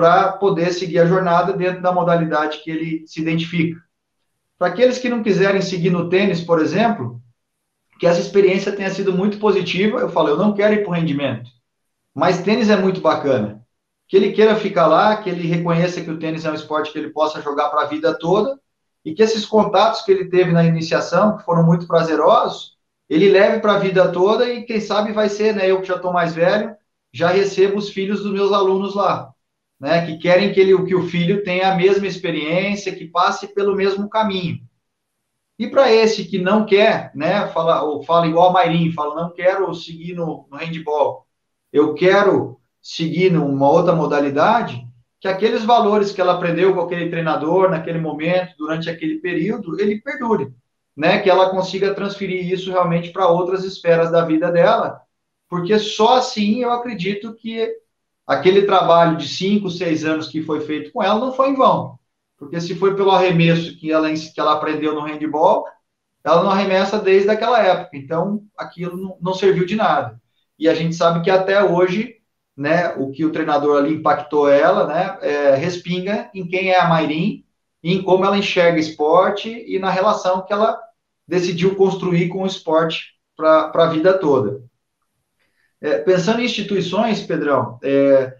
[0.00, 3.78] para poder seguir a jornada dentro da modalidade que ele se identifica.
[4.58, 7.20] Para aqueles que não quiserem seguir no tênis, por exemplo,
[7.98, 10.00] que essa experiência tenha sido muito positiva.
[10.00, 11.50] Eu falo, eu não quero ir para o rendimento,
[12.14, 13.62] mas tênis é muito bacana.
[14.08, 16.98] Que ele queira ficar lá, que ele reconheça que o tênis é um esporte que
[16.98, 18.58] ele possa jogar para a vida toda
[19.04, 23.60] e que esses contatos que ele teve na iniciação, que foram muito prazerosos, ele leve
[23.60, 25.70] para a vida toda e quem sabe vai ser, né?
[25.70, 26.74] Eu que já estou mais velho,
[27.12, 29.30] já recebo os filhos dos meus alunos lá,
[29.80, 30.04] né?
[30.04, 34.08] Que querem que, ele, que o filho tenha a mesma experiência, que passe pelo mesmo
[34.10, 34.60] caminho.
[35.58, 39.30] E para esse que não quer, né, fala, ou fala igual a Mairim, fala, não
[39.30, 41.26] quero seguir no, no handball,
[41.70, 44.86] eu quero seguir numa outra modalidade,
[45.20, 50.00] que aqueles valores que ela aprendeu com aquele treinador naquele momento, durante aquele período, ele
[50.00, 50.50] perdure,
[50.96, 55.02] né, que ela consiga transferir isso realmente para outras esferas da vida dela,
[55.46, 57.70] porque só assim eu acredito que
[58.30, 61.98] aquele trabalho de cinco, seis anos que foi feito com ela não foi em vão.
[62.38, 65.66] Porque se foi pelo arremesso que ela, que ela aprendeu no handball,
[66.22, 67.96] ela não arremessa desde aquela época.
[67.96, 70.20] Então, aquilo não, não serviu de nada.
[70.56, 72.18] E a gente sabe que até hoje,
[72.56, 76.88] né, o que o treinador ali impactou ela, né, é, respinga em quem é a
[76.88, 77.44] Mairim,
[77.82, 80.80] em como ela enxerga esporte e na relação que ela
[81.26, 84.69] decidiu construir com o esporte para a vida toda.
[85.80, 88.34] É, pensando em instituições, Pedrão, é,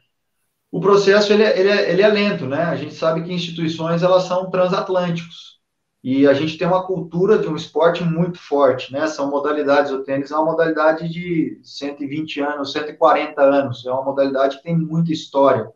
[0.71, 2.63] o processo ele é, ele, é, ele é lento, né?
[2.65, 5.59] A gente sabe que instituições elas são transatlânticos
[6.03, 9.07] e a gente tem uma cultura de um esporte muito forte, né?
[9.07, 14.59] São modalidades, o tênis é uma modalidade de 120 anos, 140 anos, é uma modalidade
[14.59, 15.71] que tem muita história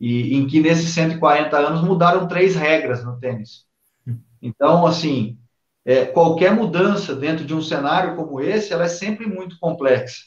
[0.00, 3.64] e em que nesses 140 anos mudaram três regras no tênis.
[4.40, 5.38] Então, assim,
[5.84, 10.24] é, qualquer mudança dentro de um cenário como esse, ela é sempre muito complexa.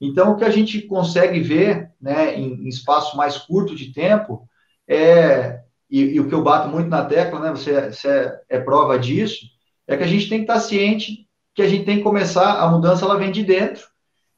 [0.00, 4.48] Então, o que a gente consegue ver, né, em, em espaço mais curto de tempo,
[4.88, 8.60] é, e, e, o que eu bato muito na tecla, né, você, você é, é,
[8.60, 9.46] prova disso,
[9.86, 12.70] é que a gente tem que estar ciente que a gente tem que começar, a
[12.70, 13.86] mudança ela vem de dentro,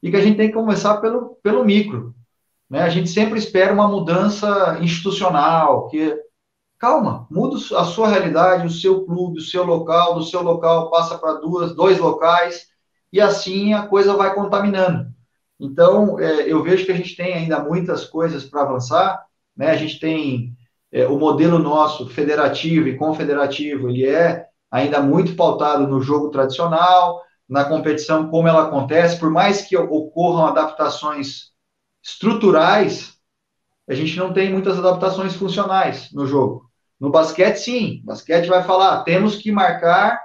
[0.01, 2.13] e que a gente tem que começar pelo, pelo micro.
[2.69, 2.81] Né?
[2.81, 6.17] A gente sempre espera uma mudança institucional, que
[6.77, 11.17] calma, muda a sua realidade, o seu clube, o seu local, do seu local passa
[11.17, 12.67] para duas, dois locais,
[13.11, 15.12] e assim a coisa vai contaminando.
[15.63, 19.71] Então, é, eu vejo que a gente tem ainda muitas coisas para avançar, né?
[19.71, 20.53] A gente tem
[20.91, 27.21] é, o modelo nosso federativo e confederativo, ele é ainda muito pautado no jogo tradicional,
[27.47, 31.53] na competição como ela acontece, por mais que ocorram adaptações
[32.03, 33.13] estruturais,
[33.87, 36.69] a gente não tem muitas adaptações funcionais no jogo.
[36.99, 38.01] No basquete, sim.
[38.03, 40.21] O basquete vai falar, temos que marcar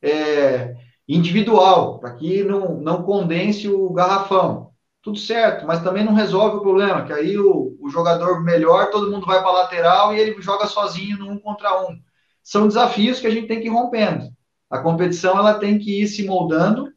[0.00, 0.74] é,
[1.06, 4.71] individual, para que não, não condense o garrafão.
[5.02, 9.10] Tudo certo, mas também não resolve o problema, que aí o, o jogador melhor, todo
[9.10, 12.00] mundo vai para a lateral e ele joga sozinho no um contra um.
[12.42, 14.30] São desafios que a gente tem que ir rompendo.
[14.70, 16.92] A competição ela tem que ir se moldando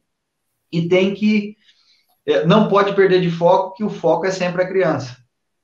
[0.71, 1.57] e tem que
[2.25, 5.17] é, não pode perder de foco que o foco é sempre a criança.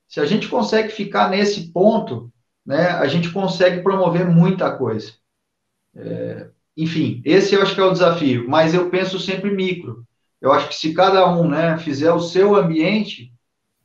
[0.08, 2.32] Se a gente consegue ficar nesse ponto,
[2.64, 5.12] né, a gente consegue promover muita coisa.
[5.94, 10.06] É, enfim, esse eu acho que é o desafio, mas eu penso sempre micro.
[10.42, 13.32] Eu acho que se cada um né, fizer o seu ambiente,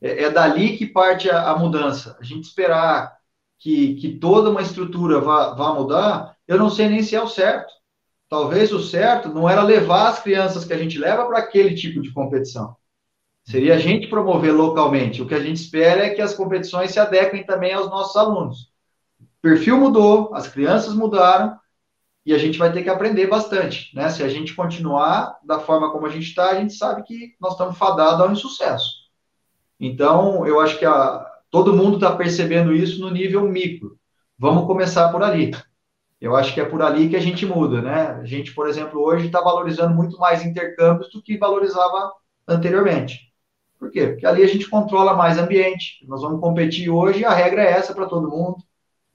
[0.02, 2.18] é, é dali que parte a, a, mudança.
[2.20, 3.16] A gente esperar
[3.60, 7.28] que, que toda uma estrutura vá, vá mudar, eu não sei nem se é o
[7.28, 7.72] certo.
[8.28, 12.02] Talvez o certo não era levar as crianças que a gente leva para aquele tipo
[12.02, 12.76] de competição.
[13.46, 15.22] Seria a gente promover localmente.
[15.22, 18.72] O que a gente espera é que as competições se adequem também aos nossos alunos.
[19.22, 21.58] O perfil mudou, as crianças mudaram,
[22.28, 24.10] e a gente vai ter que aprender bastante, né?
[24.10, 27.54] Se a gente continuar da forma como a gente está, a gente sabe que nós
[27.54, 28.90] estamos fadados ao insucesso.
[29.80, 33.98] Então, eu acho que a, todo mundo está percebendo isso no nível micro.
[34.38, 35.52] Vamos começar por ali.
[36.20, 38.20] Eu acho que é por ali que a gente muda, né?
[38.22, 42.12] A gente, por exemplo, hoje está valorizando muito mais intercâmbios do que valorizava
[42.46, 43.32] anteriormente.
[43.80, 44.06] Por quê?
[44.08, 46.06] Porque ali a gente controla mais ambiente.
[46.06, 48.58] Nós vamos competir hoje a regra é essa para todo mundo.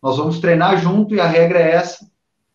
[0.03, 2.11] Nós vamos treinar junto e a regra é essa.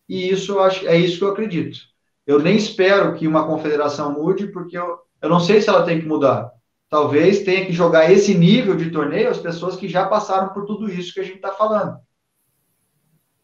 [0.07, 1.79] E isso eu acho, é isso que eu acredito.
[2.25, 5.99] Eu nem espero que uma confederação mude, porque eu, eu não sei se ela tem
[5.99, 6.51] que mudar.
[6.89, 10.89] Talvez tenha que jogar esse nível de torneio as pessoas que já passaram por tudo
[10.89, 11.97] isso que a gente está falando.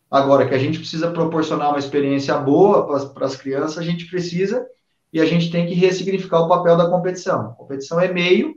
[0.10, 4.66] Agora, que a gente precisa proporcionar uma experiência boa para as crianças, a gente precisa
[5.12, 7.50] e a gente tem que ressignificar o papel da competição.
[7.50, 8.56] A competição é meio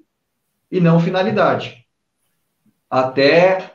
[0.71, 1.87] e não finalidade.
[2.91, 3.73] Até,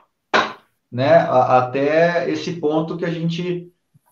[0.92, 3.71] né, até esse ponto que a gente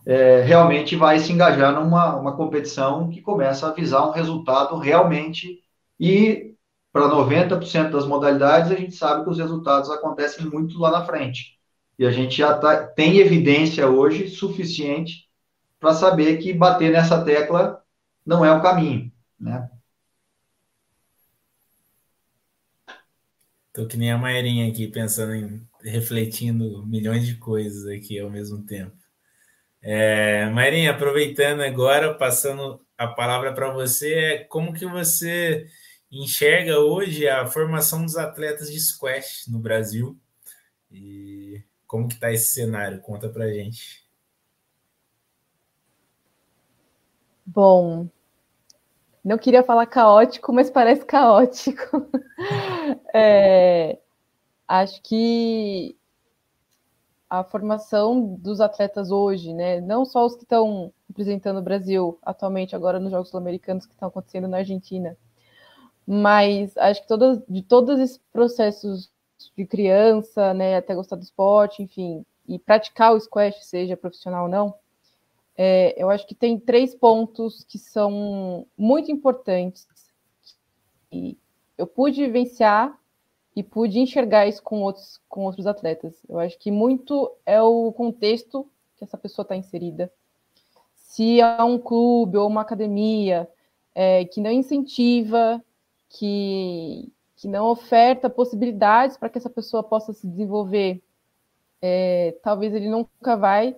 [0.10, 5.62] é, realmente vai se engajar numa uma competição que começa a visar um resultado realmente
[6.00, 6.56] e
[6.92, 11.60] para 90% das modalidades a gente sabe que os resultados acontecem muito lá na frente.
[12.00, 15.30] E a gente já tá, tem evidência hoje suficiente
[15.80, 17.80] para saber que bater nessa tecla
[18.26, 19.70] não é o caminho, né?
[23.72, 28.66] Tô que nem a Mairinha aqui, pensando em, refletindo milhões de coisas aqui ao mesmo
[28.66, 28.98] tempo.
[29.82, 35.68] É, Mairinha, aproveitando agora, passando a palavra para você, é como que você
[36.12, 40.20] enxerga hoje a formação dos atletas de squash no Brasil?
[40.92, 43.02] E como que está esse cenário?
[43.02, 44.04] Conta para gente.
[47.46, 48.08] Bom,
[49.24, 52.10] não queria falar caótico, mas parece caótico.
[53.14, 53.98] é,
[54.68, 55.99] acho que
[57.30, 62.76] a formação dos atletas hoje, né, não só os que estão representando o Brasil atualmente
[62.76, 65.16] agora nos Jogos Sul-Americanos que estão acontecendo na Argentina,
[66.08, 69.12] mas acho que todos, de todos esses processos
[69.56, 74.50] de criança, né, até gostar do esporte, enfim, e praticar o squash, seja profissional ou
[74.50, 74.74] não,
[75.56, 79.88] é, eu acho que tem três pontos que são muito importantes.
[81.12, 81.38] E
[81.78, 82.99] eu pude vivenciar
[83.60, 86.16] e pude enxergar isso com outros, com outros atletas.
[86.30, 90.10] Eu acho que muito é o contexto que essa pessoa está inserida.
[90.96, 93.50] Se é um clube ou uma academia
[93.94, 95.62] é, que não incentiva,
[96.08, 101.04] que, que não oferta possibilidades para que essa pessoa possa se desenvolver,
[101.82, 103.76] é, talvez ele nunca vai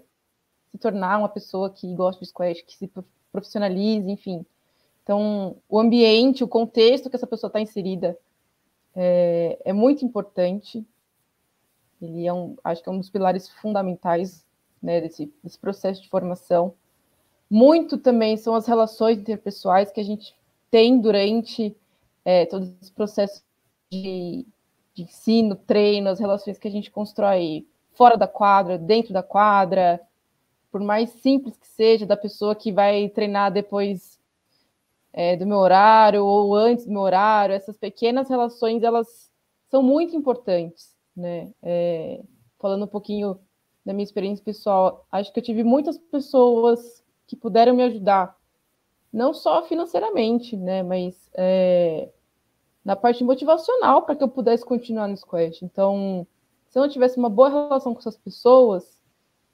[0.70, 2.92] se tornar uma pessoa que gosta de squash, que se
[3.32, 4.46] profissionalize, enfim.
[5.02, 8.16] Então, o ambiente, o contexto que essa pessoa está inserida
[8.96, 10.86] é, é, muito importante.
[12.02, 14.46] Ele é um, acho que é um dos pilares fundamentais
[14.82, 16.74] né, desse, desse processo de formação.
[17.50, 20.34] Muito também são as relações interpessoais que a gente
[20.70, 21.76] tem durante
[22.24, 23.44] é, todo esse processo
[23.92, 24.46] de,
[24.94, 30.02] de ensino, treino, as relações que a gente constrói fora da quadra, dentro da quadra,
[30.72, 34.18] por mais simples que seja, da pessoa que vai treinar depois
[35.14, 39.30] é, do meu horário ou antes do meu horário, essas pequenas relações, elas
[39.70, 41.52] são muito importantes, né?
[41.62, 42.22] É,
[42.60, 43.40] falando um pouquinho
[43.86, 48.38] da minha experiência pessoal, acho que eu tive muitas pessoas que puderam me ajudar,
[49.12, 52.10] não só financeiramente, né, mas é,
[52.86, 55.64] na parte motivacional para que eu pudesse continuar no squash.
[55.64, 56.26] Então,
[56.70, 59.02] se eu não tivesse uma boa relação com essas pessoas,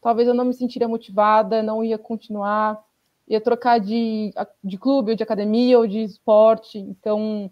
[0.01, 2.83] talvez eu não me sentiria motivada, não ia continuar,
[3.27, 6.77] ia trocar de, de clube, ou de academia, ou de esporte.
[6.79, 7.51] Então,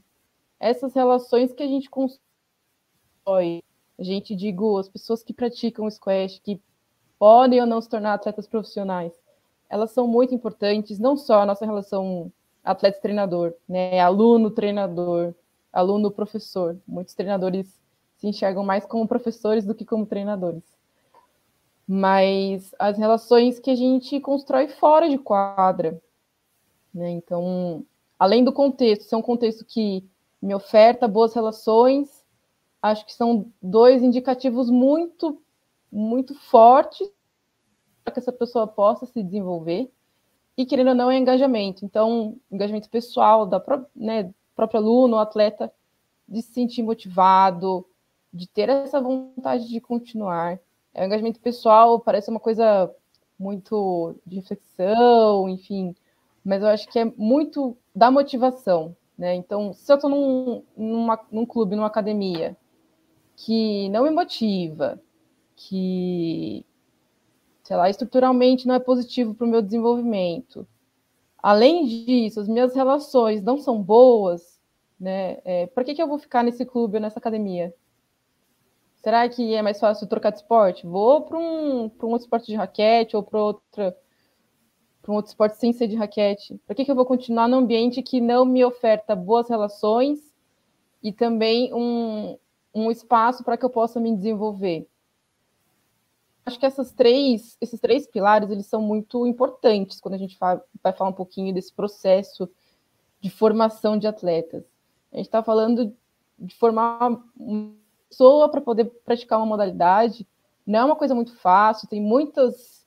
[0.60, 3.62] essas relações que a gente constrói,
[4.00, 6.62] a gente, digo, as pessoas que praticam squash, que
[7.20, 9.14] podem ou não se tornar atletas profissionais,
[9.70, 12.32] elas são muito importantes, não só a nossa relação
[12.64, 15.34] atleta-treinador, né, aluno-treinador,
[15.72, 16.78] aluno professor.
[16.88, 17.80] Muitos treinadores
[18.16, 20.64] se enxergam mais como professores do que como treinadores.
[21.88, 26.02] Mas as relações que a gente constrói fora de quadra.
[26.94, 27.12] Né?
[27.12, 27.86] Então,
[28.18, 30.04] além do contexto, se é um contexto que
[30.42, 32.26] me oferta boas relações,
[32.82, 35.42] acho que são dois indicativos muito,
[35.92, 37.10] muito fortes
[38.04, 39.92] para que essa pessoa possa se desenvolver.
[40.58, 41.84] E querendo ou não, é engajamento.
[41.84, 43.62] Então, engajamento pessoal da,
[43.96, 45.74] né, próprio aluno, atleta,
[46.28, 47.86] de se sentir motivado,
[48.34, 50.60] de ter essa vontade de continuar.
[50.96, 52.92] É um engajamento pessoal, parece uma coisa
[53.38, 55.94] muito de reflexão, enfim,
[56.44, 59.36] mas eu acho que é muito da motivação, né?
[59.36, 62.58] Então, se eu estou num, numa, num clube, numa academia,
[63.36, 65.00] que não me motiva,
[65.56, 66.66] que,
[67.64, 70.68] sei lá, estruturalmente não é positivo para o meu desenvolvimento,
[71.46, 74.60] Além disso, as minhas relações não são boas,
[75.00, 75.38] né?
[75.46, 77.72] É, que, que eu vou ficar nesse clube ou nessa academia?
[79.06, 80.84] Será que é mais fácil trocar de esporte?
[80.88, 83.96] Vou para um, um outro esporte de raquete ou para outra
[85.00, 86.60] para um outro esporte sem ser de raquete?
[86.66, 90.34] Para que, que eu vou continuar num ambiente que não me oferta boas relações
[91.04, 92.36] e também um,
[92.74, 94.88] um espaço para que eu possa me desenvolver?
[96.44, 100.94] Acho que essas três, esses três pilares eles são muito importantes quando a gente vai
[100.94, 102.50] falar um pouquinho desse processo
[103.22, 104.66] de formação de atletas.
[105.14, 105.96] A gente está falando
[106.40, 107.22] de formar
[108.10, 110.28] pessoa para poder praticar uma modalidade.
[110.66, 112.86] Não é uma coisa muito fácil, tem muitas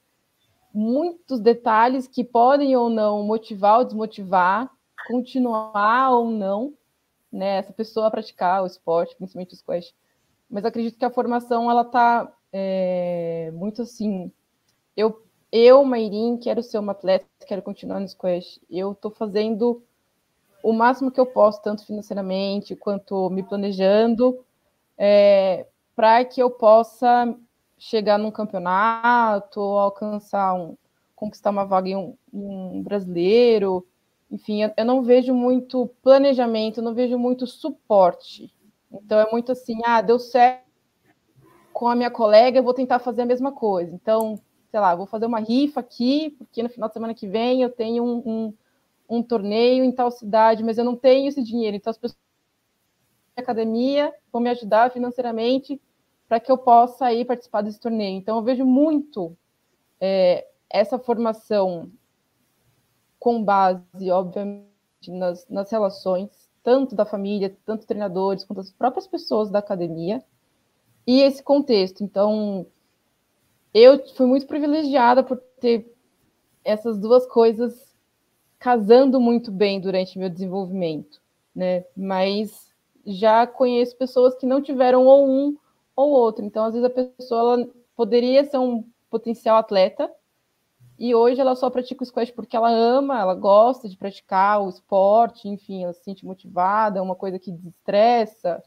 [0.72, 4.70] muitos detalhes que podem ou não motivar ou desmotivar,
[5.08, 6.74] continuar ou não,
[7.32, 9.94] né, essa pessoa a praticar o esporte, principalmente o squash.
[10.48, 14.30] Mas acredito que a formação ela está é, muito assim.
[14.96, 18.60] Eu, eu, Mairim, quero ser uma atleta, quero continuar no squash.
[18.70, 19.82] Eu estou fazendo
[20.62, 24.44] o máximo que eu posso, tanto financeiramente quanto me planejando,
[24.98, 27.34] é, para que eu possa
[27.78, 30.76] chegar num campeonato, alcançar um,
[31.14, 33.86] conquistar uma vaga em um, um brasileiro.
[34.30, 38.52] Enfim, eu, eu, não vejo muito planejamento, não vejo muito suporte.
[38.90, 40.66] Então é muito assim, ah, deu certo
[41.72, 43.94] com a minha colega, eu vou tentar fazer a mesma coisa.
[43.94, 47.62] Então, sei lá, vou fazer uma rifa aqui, porque no final de semana que vem
[47.62, 48.54] eu tenho um, um,
[49.18, 51.76] um torneio em tal cidade, mas eu não tenho esse dinheiro.
[51.76, 52.27] Então as pessoas
[53.40, 55.80] academia vão me ajudar financeiramente
[56.28, 58.16] para que eu possa ir participar desse torneio.
[58.16, 59.36] Então, eu vejo muito
[60.00, 61.90] é, essa formação
[63.18, 64.68] com base, obviamente,
[65.08, 66.30] nas, nas relações,
[66.62, 70.22] tanto da família, tanto treinadores, quanto as próprias pessoas da academia,
[71.06, 72.04] e esse contexto.
[72.04, 72.66] Então,
[73.72, 75.94] eu fui muito privilegiada por ter
[76.64, 77.96] essas duas coisas
[78.58, 81.22] casando muito bem durante meu desenvolvimento,
[81.54, 81.84] né?
[81.96, 82.67] Mas
[83.08, 85.56] já conheço pessoas que não tiveram ou um
[85.96, 86.44] ou outro.
[86.44, 90.10] Então, às vezes, a pessoa poderia ser um potencial atleta
[90.98, 94.68] e hoje ela só pratica o squash porque ela ama, ela gosta de praticar o
[94.68, 98.62] esporte, enfim, ela se sente motivada, é uma coisa que desestressa.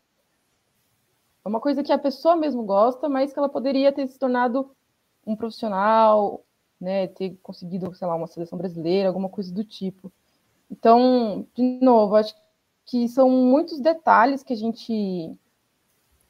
[1.44, 4.72] É uma coisa que a pessoa mesmo gosta, mas que ela poderia ter se tornado
[5.26, 6.44] um profissional,
[6.80, 10.12] né, ter conseguido, sei lá, uma seleção brasileira, alguma coisa do tipo.
[10.70, 12.34] Então, de novo, acho
[12.92, 15.34] que são muitos detalhes que a gente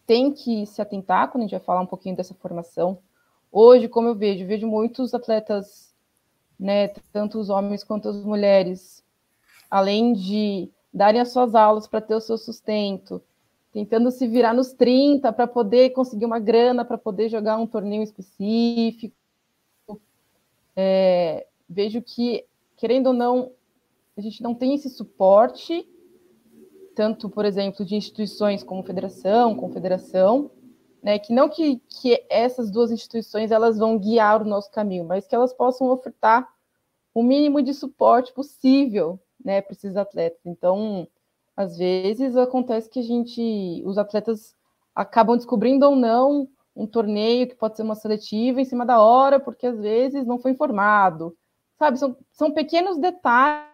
[0.06, 3.00] tem que se atentar quando a gente vai falar um pouquinho dessa formação.
[3.52, 5.92] Hoje, como eu vejo, vejo muitos atletas,
[6.60, 9.04] né, tanto os homens quanto as mulheres,
[9.72, 13.20] além de darem as suas aulas para ter o seu sustento,
[13.74, 18.04] tentando se virar nos 30 para poder conseguir uma grana para poder jogar um torneio
[18.04, 19.16] específico.
[20.76, 22.46] É, vejo que,
[22.78, 23.52] querendo ou não,
[24.16, 25.88] a gente não tem esse suporte
[26.96, 30.52] tanto, por exemplo, de instituições como federação, confederação,
[31.02, 35.28] né, que não que, que essas duas instituições elas vão guiar o nosso caminho, mas
[35.28, 36.48] que elas possam ofertar
[37.14, 40.40] o mínimo de suporte possível, né, para esses atletas.
[40.46, 41.08] Então,
[41.56, 44.56] às vezes acontece que a gente, os atletas
[44.94, 49.40] acabam descobrindo ou não um torneio que pode ser uma seletiva em cima da hora,
[49.40, 51.36] porque às vezes não foi informado,
[51.78, 52.00] sabe?
[52.00, 53.68] São, são pequenos detalhes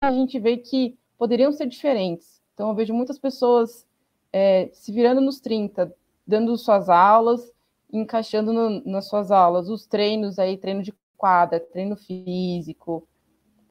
[0.00, 2.40] que a gente vê que poderiam ser diferentes.
[2.54, 3.86] Então, eu vejo muitas pessoas
[4.32, 5.94] é, se virando nos 30,
[6.26, 7.52] dando suas aulas,
[7.92, 13.06] encaixando no, nas suas aulas os treinos aí, treino de quadra, treino físico.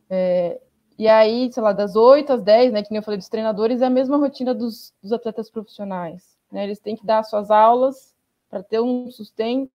[0.10, 0.62] É,
[0.98, 3.82] e aí, sei lá, das 8 às 10, né, que nem eu falei dos treinadores,
[3.82, 6.38] é a mesma rotina dos, dos atletas profissionais.
[6.52, 6.64] Né?
[6.64, 8.14] Eles têm que dar suas aulas
[8.50, 9.72] para ter um sustento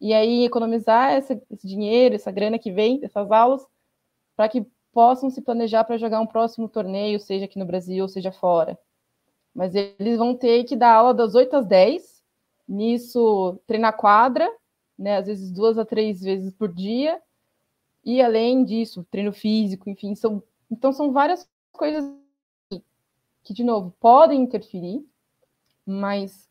[0.00, 3.66] e aí economizar esse, esse dinheiro, essa grana que vem dessas aulas,
[4.36, 8.08] para que possam se planejar para jogar um próximo torneio, seja aqui no Brasil ou
[8.08, 8.78] seja fora.
[9.52, 12.22] Mas eles vão ter que dar aula das 8 às 10,
[12.66, 14.48] nisso treinar quadra,
[14.96, 17.20] né, às vezes duas a três vezes por dia,
[18.04, 22.04] e além disso, treino físico, enfim, são, então são várias coisas
[23.42, 25.04] que, de novo, podem interferir,
[25.84, 26.48] mas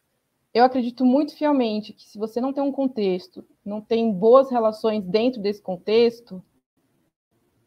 [0.54, 5.04] eu acredito muito fielmente que se você não tem um contexto, não tem boas relações
[5.04, 6.44] dentro desse contexto,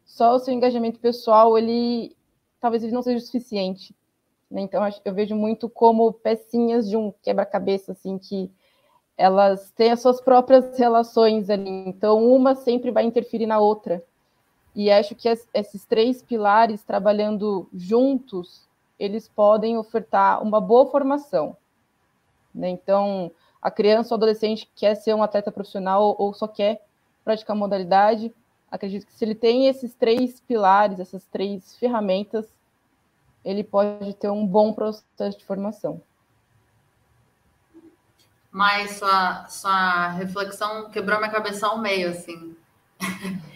[0.07, 2.15] só o seu engajamento pessoal, ele
[2.59, 3.93] talvez ele não seja o suficiente.
[4.49, 4.61] Né?
[4.61, 8.49] Então, eu vejo muito como pecinhas de um quebra-cabeça, assim, que
[9.17, 11.69] elas têm as suas próprias relações ali.
[11.69, 14.03] Então, uma sempre vai interferir na outra.
[14.73, 21.57] E acho que esses três pilares, trabalhando juntos, eles podem ofertar uma boa formação.
[22.55, 22.69] Né?
[22.69, 23.31] Então,
[23.61, 26.85] a criança ou adolescente quer ser um atleta profissional ou só quer
[27.25, 28.33] praticar modalidade,
[28.71, 32.45] acredito que se ele tem esses três pilares, essas três ferramentas,
[33.43, 36.01] ele pode ter um bom processo de formação.
[38.51, 42.55] Mas sua, sua reflexão quebrou minha cabeça ao meio, assim.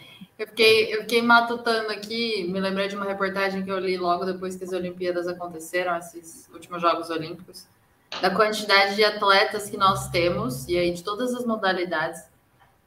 [0.41, 4.26] Eu fiquei, eu fiquei matutando aqui, me lembrei de uma reportagem que eu li logo
[4.26, 7.68] depois que as Olimpíadas aconteceram, esses últimos Jogos Olímpicos,
[8.20, 12.24] da quantidade de atletas que nós temos, e aí de todas as modalidades,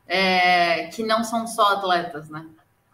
[0.06, 2.46] é, que não são só atletas, né?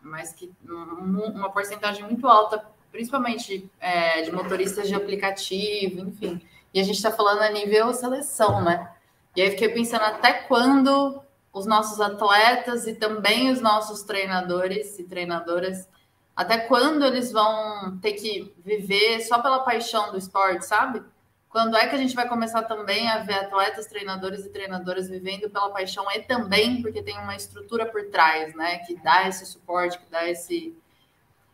[0.03, 6.41] Mas que uma porcentagem muito alta, principalmente é, de motoristas de aplicativo, enfim.
[6.73, 8.91] E a gente está falando a nível seleção, né?
[9.37, 11.21] E aí fiquei pensando até quando
[11.53, 15.89] os nossos atletas e também os nossos treinadores e treinadoras,
[16.35, 21.03] até quando eles vão ter que viver só pela paixão do esporte, sabe?
[21.51, 25.51] Quando é que a gente vai começar também a ver atletas, treinadores e treinadoras vivendo
[25.51, 29.99] pela paixão e também porque tem uma estrutura por trás, né, que dá esse suporte,
[29.99, 30.75] que dá esse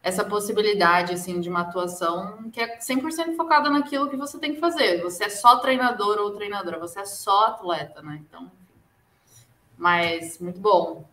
[0.02, 4.60] essa possibilidade assim de uma atuação que é 100% focada naquilo que você tem que
[4.60, 5.02] fazer.
[5.02, 8.22] Você é só treinador ou treinadora, você é só atleta, né?
[8.24, 8.52] Então,
[9.76, 11.08] mas muito bom.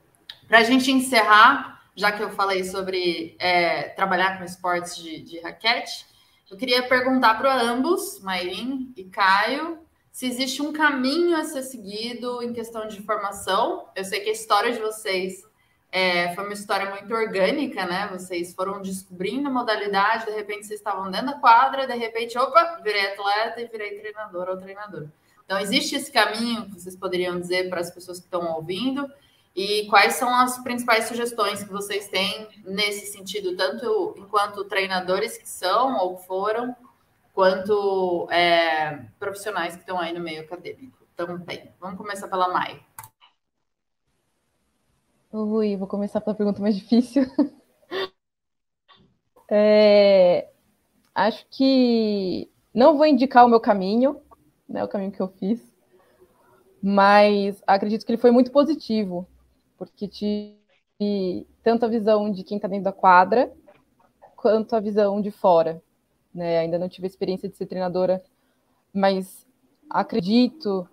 [0.48, 5.40] Para a gente encerrar, já que eu falei sobre é, trabalhar com esportes de, de
[5.40, 6.06] raquete,
[6.54, 9.80] eu queria perguntar para ambos, Mairim e Caio,
[10.12, 13.88] se existe um caminho a ser seguido em questão de formação.
[13.95, 15.43] Eu sei que a história de vocês
[15.91, 18.08] é, foi uma história muito orgânica, né?
[18.12, 22.80] Vocês foram descobrindo a modalidade, de repente vocês estavam dentro da quadra, de repente, opa,
[22.84, 25.08] virei atleta e virei treinador ou treinador.
[25.43, 29.12] Então, existe esse caminho que vocês poderiam dizer para as pessoas que estão ouvindo?
[29.56, 35.47] E quais são as principais sugestões que vocês têm nesse sentido, tanto enquanto treinadores que
[35.47, 36.76] são ou foram,
[37.34, 41.72] quanto é, profissionais que estão aí no meio acadêmico também?
[41.80, 42.84] Vamos começar pela Mai.
[45.32, 47.24] Rui, vou começar pela pergunta mais difícil.
[49.49, 50.49] é,
[51.14, 54.20] acho que não vou indicar o meu caminho,
[54.68, 55.62] né, o caminho que eu fiz.
[56.82, 59.28] Mas acredito que ele foi muito positivo,
[59.78, 63.52] porque tive tanto a visão de quem está dentro da quadra,
[64.36, 65.82] quanto a visão de fora.
[66.34, 66.60] Né?
[66.60, 68.24] Ainda não tive a experiência de ser treinadora,
[68.94, 69.46] mas
[69.90, 70.88] acredito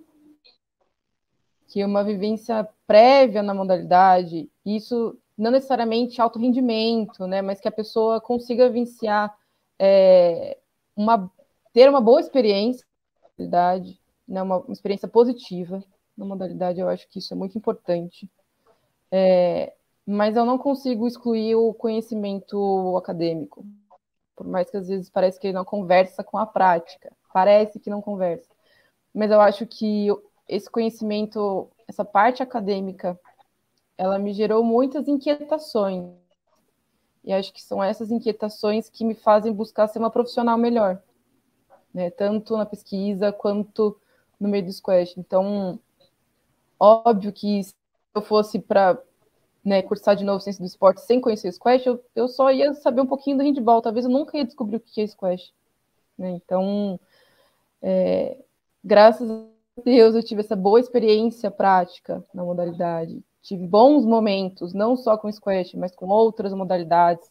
[1.69, 7.73] que uma vivência prévia na modalidade, isso não necessariamente alto rendimento, né, mas que a
[7.73, 9.35] pessoa consiga vivenciar
[9.79, 10.59] é,
[10.95, 11.31] uma
[11.73, 12.85] ter uma boa experiência
[13.39, 15.83] né, uma, uma, experiência positiva
[16.17, 18.29] na modalidade, eu acho que isso é muito importante.
[19.13, 19.73] É,
[20.07, 23.65] mas eu não consigo excluir o conhecimento acadêmico,
[24.37, 27.91] por mais que às vezes parece que ele não conversa com a prática, parece que
[27.91, 28.49] não conversa.
[29.15, 30.09] Mas eu acho que
[30.49, 33.19] esse conhecimento, essa parte acadêmica,
[33.99, 36.11] ela me gerou muitas inquietações.
[37.23, 41.03] E acho que são essas inquietações que me fazem buscar ser uma profissional melhor
[41.93, 42.11] né?
[42.11, 43.99] Tanto na pesquisa quanto
[44.39, 45.17] no meio do squash.
[45.17, 45.79] Então,
[46.79, 47.61] óbvio que
[48.15, 49.01] eu fosse para
[49.65, 52.73] né, cursar de novo ciência do esporte sem conhecer o squash, eu, eu só ia
[52.75, 53.83] saber um pouquinho do handball.
[53.83, 55.53] Talvez eu nunca ia descobrir o que é squash.
[56.19, 56.31] Né?
[56.31, 56.99] Então,
[57.83, 58.37] é,
[58.83, 59.45] graças a
[59.85, 63.23] Deus, eu tive essa boa experiência prática na modalidade.
[63.43, 67.31] Tive bons momentos, não só com squash, mas com outras modalidades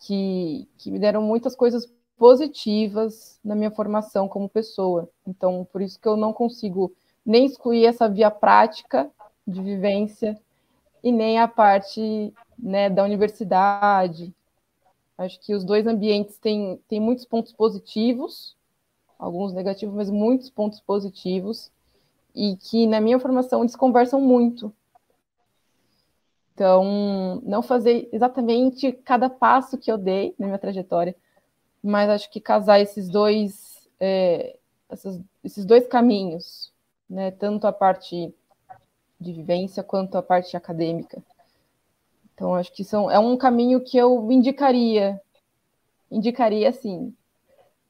[0.00, 5.08] que, que me deram muitas coisas positivas na minha formação como pessoa.
[5.26, 6.92] Então, por isso que eu não consigo
[7.24, 9.10] nem excluir essa via prática
[9.46, 10.38] de vivência
[11.02, 14.34] e nem a parte né, da universidade.
[15.16, 18.56] Acho que os dois ambientes têm, têm muitos pontos positivos,
[19.18, 21.70] alguns negativos, mas muitos pontos positivos,
[22.34, 24.72] e que na minha formação eles conversam muito.
[26.52, 31.14] Então, não fazer exatamente cada passo que eu dei na minha trajetória,
[31.82, 34.56] mas acho que casar esses dois, é,
[35.44, 36.72] esses, dois caminhos,
[37.08, 38.34] né, tanto a parte
[39.20, 41.22] de vivência quanto a parte acadêmica.
[42.34, 45.20] Então, acho que são, é um caminho que eu indicaria,
[46.10, 47.14] indicaria sim,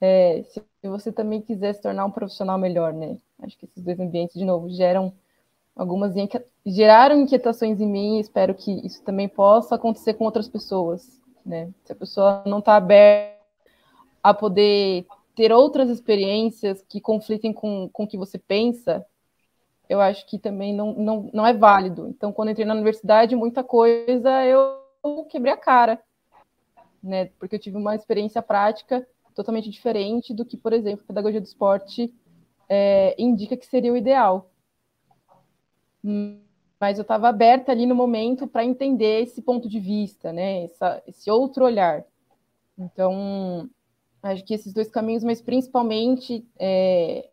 [0.00, 3.16] é, se você também quiser se tornar um profissional melhor, né?
[3.42, 5.12] Acho que esses dois ambientes, de novo, geram
[5.74, 6.14] algumas
[6.64, 11.70] geraram inquietações em mim espero que isso também possa acontecer com outras pessoas, né?
[11.84, 13.36] Se a pessoa não está aberta
[14.22, 19.04] a poder ter outras experiências que conflitem com, com o que você pensa,
[19.88, 22.08] eu acho que também não, não, não é válido.
[22.08, 26.00] Então, quando entrei na universidade, muita coisa eu quebrei a cara,
[27.02, 27.26] né?
[27.38, 31.46] Porque eu tive uma experiência prática totalmente diferente do que, por exemplo, a pedagogia do
[31.46, 32.12] esporte
[32.68, 34.50] é, indica que seria o ideal.
[36.80, 40.64] Mas eu estava aberta ali no momento para entender esse ponto de vista, né?
[40.64, 42.04] Essa, esse outro olhar.
[42.78, 43.68] Então,
[44.26, 47.30] Acho que esses dois caminhos, mas principalmente é,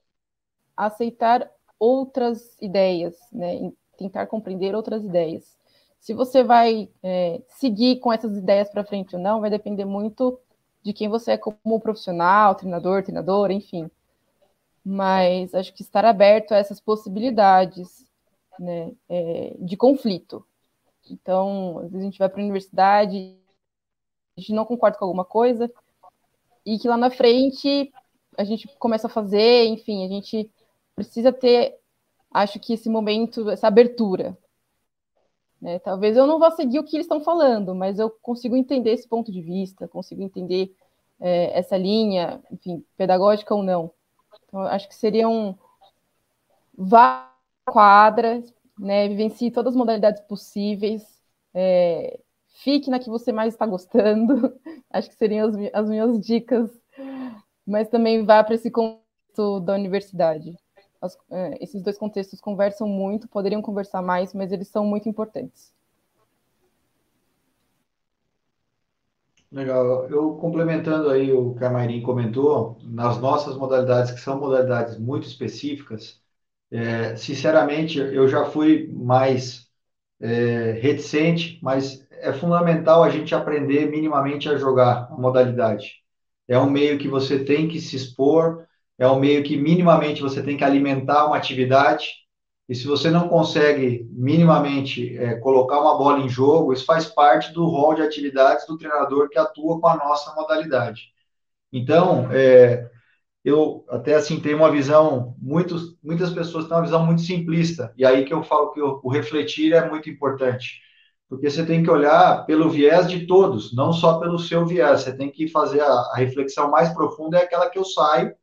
[0.77, 1.49] aceitar
[1.83, 3.73] outras ideias, né?
[3.97, 5.57] Tentar compreender outras ideias.
[5.99, 10.39] Se você vai é, seguir com essas ideias para frente ou não, vai depender muito
[10.81, 13.91] de quem você é como profissional, treinador, treinadora, enfim.
[14.83, 18.05] Mas acho que estar aberto a essas possibilidades
[18.57, 20.45] né, é, de conflito.
[21.09, 23.37] Então, às vezes a gente vai para a universidade,
[24.37, 25.69] a gente não concorda com alguma coisa,
[26.65, 27.91] e que lá na frente
[28.37, 30.49] a gente começa a fazer, enfim, a gente
[30.95, 31.77] precisa ter,
[32.31, 34.37] acho que esse momento, essa abertura.
[35.61, 35.79] Né?
[35.79, 39.07] Talvez eu não vá seguir o que eles estão falando, mas eu consigo entender esse
[39.07, 40.75] ponto de vista, consigo entender
[41.19, 43.91] é, essa linha, enfim, pedagógica ou não.
[44.45, 45.57] Então, acho que seriam
[46.77, 47.33] várias
[47.65, 49.07] quadras, né?
[49.07, 51.03] Vivencie todas as modalidades possíveis,
[51.53, 52.19] é,
[52.55, 54.59] fique na que você mais está gostando,
[54.91, 56.69] acho que seriam as, as minhas dicas,
[57.65, 60.57] mas também vá para esse contexto da universidade.
[61.03, 65.73] As, é, esses dois contextos conversam muito, poderiam conversar mais, mas eles são muito importantes.
[69.51, 70.09] Legal.
[70.09, 75.27] Eu complementando aí o que a Mayrin comentou, nas nossas modalidades, que são modalidades muito
[75.27, 76.21] específicas,
[76.71, 79.69] é, sinceramente, eu já fui mais
[80.21, 86.03] é, reticente, mas é fundamental a gente aprender minimamente a jogar a modalidade.
[86.47, 88.67] É um meio que você tem que se expor,
[88.97, 92.07] é um meio que minimamente você tem que alimentar uma atividade,
[92.67, 97.51] e se você não consegue minimamente é, colocar uma bola em jogo, isso faz parte
[97.51, 101.11] do rol de atividades do treinador que atua com a nossa modalidade.
[101.71, 102.89] Então, é,
[103.43, 108.05] eu até assim tenho uma visão, muitos, muitas pessoas têm uma visão muito simplista, e
[108.05, 110.81] aí que eu falo que o, o refletir é muito importante,
[111.27, 115.15] porque você tem que olhar pelo viés de todos, não só pelo seu viés, você
[115.17, 118.33] tem que fazer a, a reflexão mais profunda, é aquela que eu saio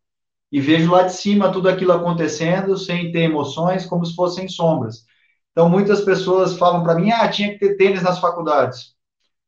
[0.51, 5.05] e vejo lá de cima tudo aquilo acontecendo, sem ter emoções, como se fossem sombras.
[5.53, 8.95] Então, muitas pessoas falam para mim, ah, tinha que ter tênis nas faculdades.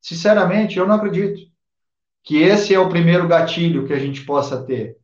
[0.01, 1.41] Sinceramente, eu não acredito
[2.25, 4.97] que esse é o primeiro gatilho que a gente possa ter.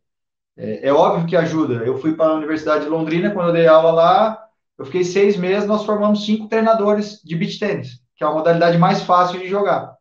[0.56, 1.84] É, é óbvio que ajuda.
[1.84, 5.36] Eu fui para a Universidade de Londrina, quando eu dei aula lá, eu fiquei seis
[5.36, 9.48] meses, nós formamos cinco treinadores de beach tênis, que é a modalidade mais fácil de
[9.48, 9.96] jogar.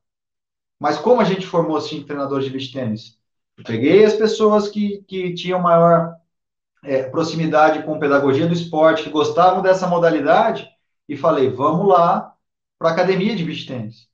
[0.80, 3.18] Mas como a gente formou cinco treinadores de beach tênis?
[3.64, 6.16] Peguei as pessoas que, que tinham maior
[6.84, 10.70] é, proximidade com pedagogia do esporte, que gostavam dessa modalidade,
[11.10, 12.34] e falei, vamos lá
[12.78, 14.08] para a academia de beach tênis.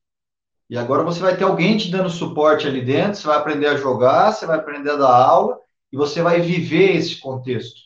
[0.69, 3.77] E agora você vai ter alguém te dando suporte ali dentro, você vai aprender a
[3.77, 5.59] jogar, você vai aprender a dar aula,
[5.91, 7.81] e você vai viver esse contexto.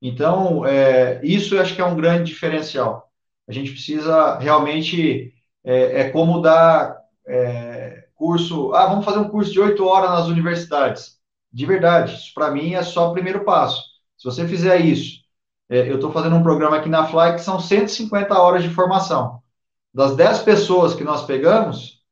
[0.00, 3.10] Então, é, isso eu acho que é um grande diferencial.
[3.46, 5.32] A gente precisa realmente,
[5.64, 6.96] é, é como dar
[7.26, 7.87] é,
[8.18, 11.18] curso, ah, vamos fazer um curso de oito horas nas universidades.
[11.52, 13.82] De verdade, isso para mim é só o primeiro passo.
[14.18, 15.20] Se você fizer isso,
[15.70, 19.40] é, eu estou fazendo um programa aqui na Fly que são 150 horas de formação.
[19.94, 22.02] Das 10 pessoas que nós pegamos,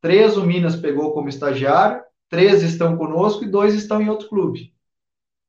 [0.00, 4.72] três o Minas pegou como estagiário, três estão conosco e dois estão em outro clube.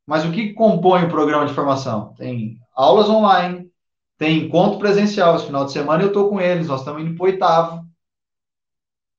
[0.06, 2.14] Mas o que compõe o programa de formação?
[2.18, 3.70] Tem aulas online,
[4.18, 5.36] tem encontro presencial.
[5.36, 7.89] Esse final de semana eu estou com eles, nós estamos indo para oitavo.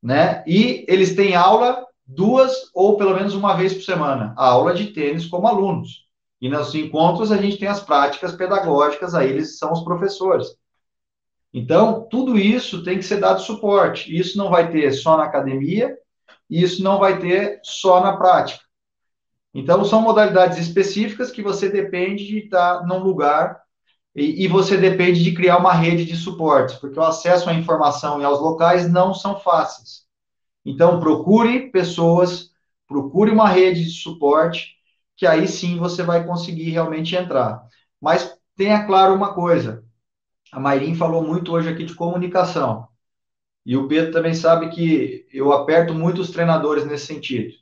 [0.02, 0.42] Né?
[0.46, 4.86] E eles têm aula duas ou pelo menos uma vez por semana, a aula de
[4.88, 6.08] tênis como alunos.
[6.40, 10.48] E nos encontros a gente tem as práticas pedagógicas, aí eles são os professores.
[11.52, 14.16] Então, tudo isso tem que ser dado suporte.
[14.16, 15.96] Isso não vai ter só na academia,
[16.48, 18.62] e isso não vai ter só na prática.
[19.52, 23.60] Então, são modalidades específicas que você depende de estar num lugar
[24.14, 28.20] e, e, você depende de criar uma rede de suportes, porque o acesso à informação
[28.20, 30.04] e aos locais não são fáceis.
[30.64, 32.50] Então, procure pessoas,
[32.88, 34.76] procure uma rede de suporte,
[35.16, 37.62] que aí sim você vai conseguir realmente entrar.
[38.00, 39.84] Mas tenha claro uma coisa:
[40.50, 42.88] a Mairim falou muito hoje aqui de comunicação.
[43.64, 47.54] E o Pedro também sabe que eu aperto muito os treinadores nesse sentido.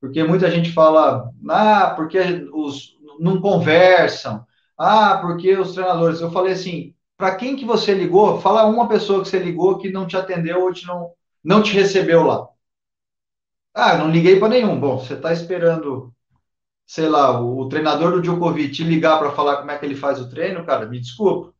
[0.00, 2.18] Porque muita gente fala, ah, porque
[2.52, 4.44] os não conversam,
[4.82, 6.20] ah, porque os treinadores.
[6.20, 8.40] Eu falei assim, para quem que você ligou?
[8.40, 11.12] Fala uma pessoa que você ligou que não te atendeu ou te não,
[11.44, 12.48] não te recebeu lá.
[13.74, 14.78] Ah, não liguei para nenhum.
[14.78, 16.12] Bom, você está esperando,
[16.86, 20.20] sei lá, o, treinador do Djokovic te ligar para falar como é que ele faz
[20.20, 21.54] o treino, cara, me desculpa.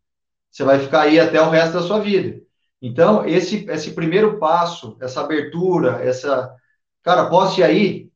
[0.51, 2.41] Você vai ficar aí até o resto da sua vida.
[2.83, 6.55] Então, esse, esse primeiro passo, essa abertura, essa.
[7.03, 8.12] Cara, posso ir aí?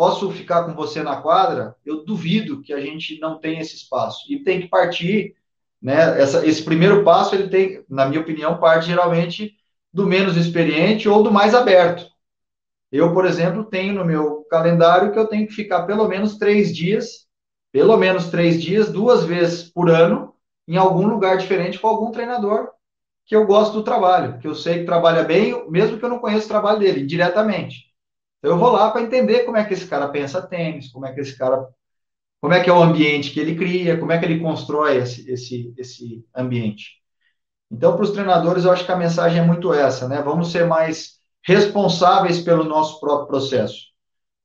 [0.00, 1.76] Posso ficar com você na quadra?
[1.84, 4.24] Eu duvido que a gente não tenha esse espaço.
[4.32, 5.34] E tem que partir,
[5.82, 6.18] né?
[6.18, 9.54] Essa, esse primeiro passo, ele tem, na minha opinião, parte geralmente
[9.92, 12.06] do menos experiente ou do mais aberto.
[12.90, 16.74] Eu, por exemplo, tenho no meu calendário que eu tenho que ficar pelo menos três
[16.74, 17.26] dias,
[17.70, 20.34] pelo menos três dias, duas vezes por ano,
[20.66, 22.70] em algum lugar diferente com algum treinador
[23.26, 26.20] que eu gosto do trabalho, que eu sei que trabalha bem, mesmo que eu não
[26.20, 27.89] conheça o trabalho dele, diretamente.
[28.40, 31.12] Então, eu vou lá para entender como é que esse cara pensa tênis, como é
[31.12, 31.68] que esse cara.
[32.40, 35.30] Como é que é o ambiente que ele cria, como é que ele constrói esse,
[35.30, 37.00] esse, esse ambiente.
[37.70, 40.22] Então, para os treinadores, eu acho que a mensagem é muito essa, né?
[40.22, 43.90] Vamos ser mais responsáveis pelo nosso próprio processo.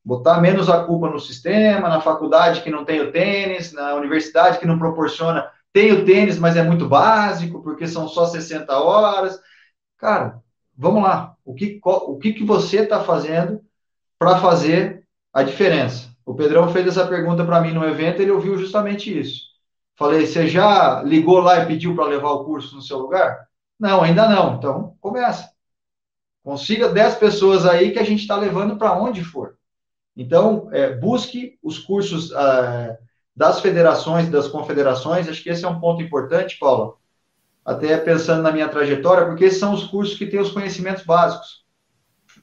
[0.04, 4.60] Botar menos a culpa no sistema, na faculdade que não tem o tênis, na universidade
[4.60, 5.50] que não proporciona.
[5.72, 9.40] Tem o tênis, mas é muito básico, porque são só 60 horas.
[9.98, 10.42] Cara,
[10.78, 11.36] vamos lá.
[11.46, 13.62] O que, o que, que você está fazendo
[14.18, 16.10] para fazer a diferença?
[16.26, 19.44] O Pedrão fez essa pergunta para mim no evento, ele ouviu justamente isso.
[19.96, 23.48] Falei, você já ligou lá e pediu para levar o curso no seu lugar?
[23.80, 24.56] Não, ainda não.
[24.56, 25.50] Então, começa.
[26.44, 29.58] Consiga 10 pessoas aí que a gente está levando para onde for.
[30.16, 32.98] Então, é, busque os cursos ah,
[33.36, 35.28] das federações, das confederações.
[35.28, 37.00] Acho que esse é um ponto importante, Paulo.
[37.66, 41.65] Até pensando na minha trajetória, porque esses são os cursos que têm os conhecimentos básicos.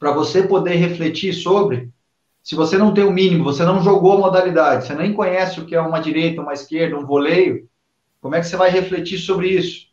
[0.03, 1.89] Para você poder refletir sobre
[2.43, 5.65] se você não tem o mínimo, você não jogou a modalidade, você nem conhece o
[5.65, 7.69] que é uma direita, uma esquerda, um voleio,
[8.21, 9.87] como é que você vai refletir sobre isso?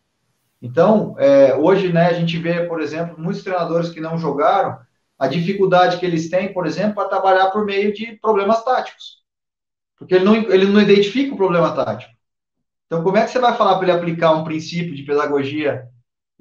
[0.60, 4.80] Então, é, hoje, né, a gente vê, por exemplo, muitos treinadores que não jogaram,
[5.20, 9.20] a dificuldade que eles têm, por exemplo, para trabalhar por meio de problemas táticos.
[9.96, 12.12] Porque ele não, ele não identifica o problema tático.
[12.88, 15.88] Então, como é que você vai falar para ele aplicar um princípio de pedagogia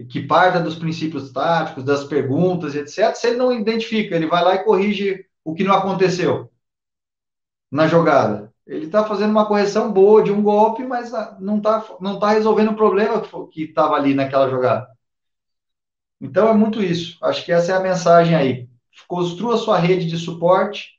[0.04, 4.54] que parta dos princípios táticos, das perguntas, etc., se ele não identifica, ele vai lá
[4.54, 6.50] e corrige o que não aconteceu
[7.70, 8.52] na jogada.
[8.66, 11.10] Ele está fazendo uma correção boa de um golpe, mas
[11.40, 14.86] não está não tá resolvendo o problema que estava ali naquela jogada.
[16.20, 17.18] Então é muito isso.
[17.24, 18.68] Acho que essa é a mensagem aí.
[19.06, 20.98] Construa sua rede de suporte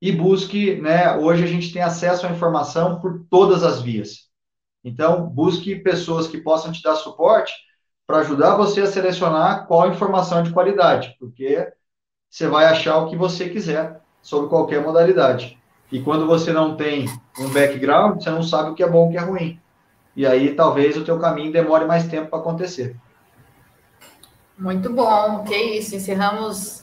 [0.00, 1.16] e busque, né?
[1.16, 4.26] Hoje a gente tem acesso à informação por todas as vias.
[4.84, 7.52] Então, busque pessoas que possam te dar suporte
[8.06, 11.72] para ajudar você a selecionar qual informação de qualidade, porque
[12.30, 15.58] você vai achar o que você quiser sobre qualquer modalidade.
[15.90, 17.08] E quando você não tem
[17.38, 19.60] um background, você não sabe o que é bom o que é ruim.
[20.14, 22.96] E aí talvez o teu caminho demore mais tempo para acontecer.
[24.58, 25.94] Muito bom, que isso.
[25.94, 26.82] Encerramos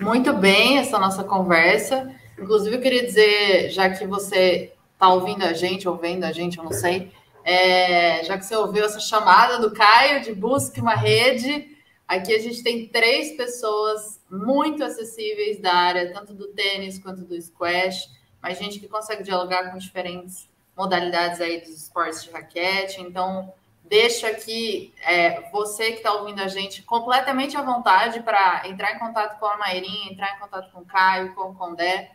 [0.00, 2.10] muito bem essa nossa conversa.
[2.38, 6.64] Inclusive, eu queria dizer, já que você está ouvindo a gente, ouvindo a gente, eu
[6.64, 7.12] não sei,
[7.44, 11.72] é, já que você ouviu essa chamada do Caio de busque uma rede,
[12.12, 17.40] Aqui a gente tem três pessoas muito acessíveis da área, tanto do tênis quanto do
[17.40, 18.06] squash,
[18.42, 20.46] mas gente que consegue dialogar com diferentes
[20.76, 23.00] modalidades aí dos esportes de raquete.
[23.00, 23.50] Então,
[23.84, 28.98] deixo aqui é, você que está ouvindo a gente completamente à vontade para entrar em
[28.98, 32.10] contato com a Mairinha, entrar em contato com o Caio, com o Condé.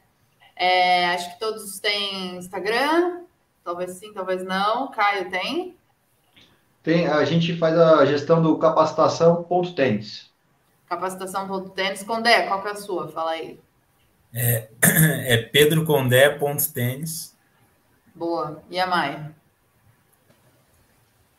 [0.56, 3.22] É, acho que todos têm Instagram,
[3.68, 4.90] talvez sim, talvez não.
[4.92, 5.76] Caio tem?
[6.82, 10.32] Tem, a gente faz a gestão do capacitação.tênis.
[10.88, 12.02] Capacitação.tênis.
[12.04, 13.10] Condé, qual que é a sua?
[13.10, 13.60] Fala aí.
[14.34, 14.70] É,
[15.34, 17.36] é pedrocondé.tênis.
[18.16, 18.64] Boa.
[18.72, 19.32] E a Mai?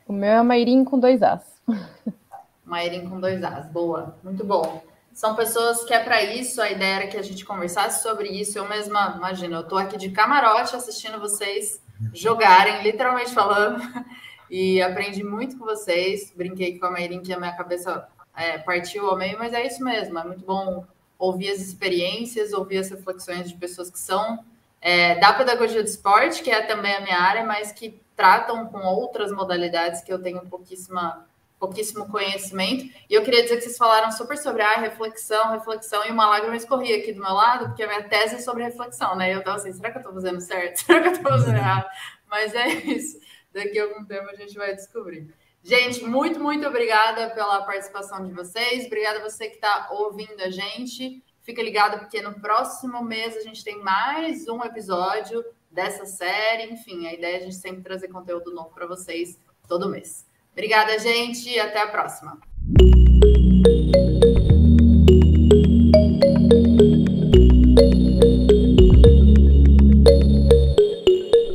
[0.07, 1.43] O meu é Mairim com dois As.
[2.63, 3.71] Mairim com dois As.
[3.71, 4.19] Boa.
[4.23, 4.85] Muito bom.
[5.15, 8.59] São pessoas que é para isso, a ideia era que a gente conversasse sobre isso.
[8.59, 11.81] Eu mesma, imagina, eu estou aqui de camarote assistindo vocês
[12.13, 13.83] jogarem, literalmente falando
[14.51, 16.33] e aprendi muito com vocês.
[16.37, 19.83] Brinquei com a Mairin que a minha cabeça é, partiu ao meio, mas é isso
[19.83, 20.19] mesmo.
[20.19, 20.85] É muito bom
[21.19, 24.45] ouvir as experiências, ouvir as reflexões de pessoas que são
[24.81, 28.79] é, da pedagogia do esporte, que é também a minha área, mas que tratam com
[28.79, 31.27] outras modalidades que eu tenho pouquíssima,
[31.59, 32.85] pouquíssimo conhecimento.
[33.09, 36.29] E eu queria dizer que vocês falaram super sobre a ah, reflexão, reflexão, e uma
[36.29, 39.31] lágrima escorria aqui do meu lado, porque a minha tese é sobre reflexão, né?
[39.31, 40.77] E eu tava assim, será que eu tô fazendo certo?
[40.85, 41.89] Será que eu tô fazendo errado?
[42.29, 43.19] Mas é isso.
[43.53, 45.35] Daqui a algum tempo a gente vai descobrir.
[45.63, 48.87] Gente, muito, muito obrigada pela participação de vocês.
[48.87, 51.23] Obrigada a você que está ouvindo a gente.
[51.43, 56.71] Fica ligado, porque no próximo mês a gente tem mais um episódio dessa série.
[56.71, 60.28] Enfim, a ideia é a gente sempre trazer conteúdo novo para vocês todo mês.
[60.59, 62.37] Obrigada, gente, até a próxima.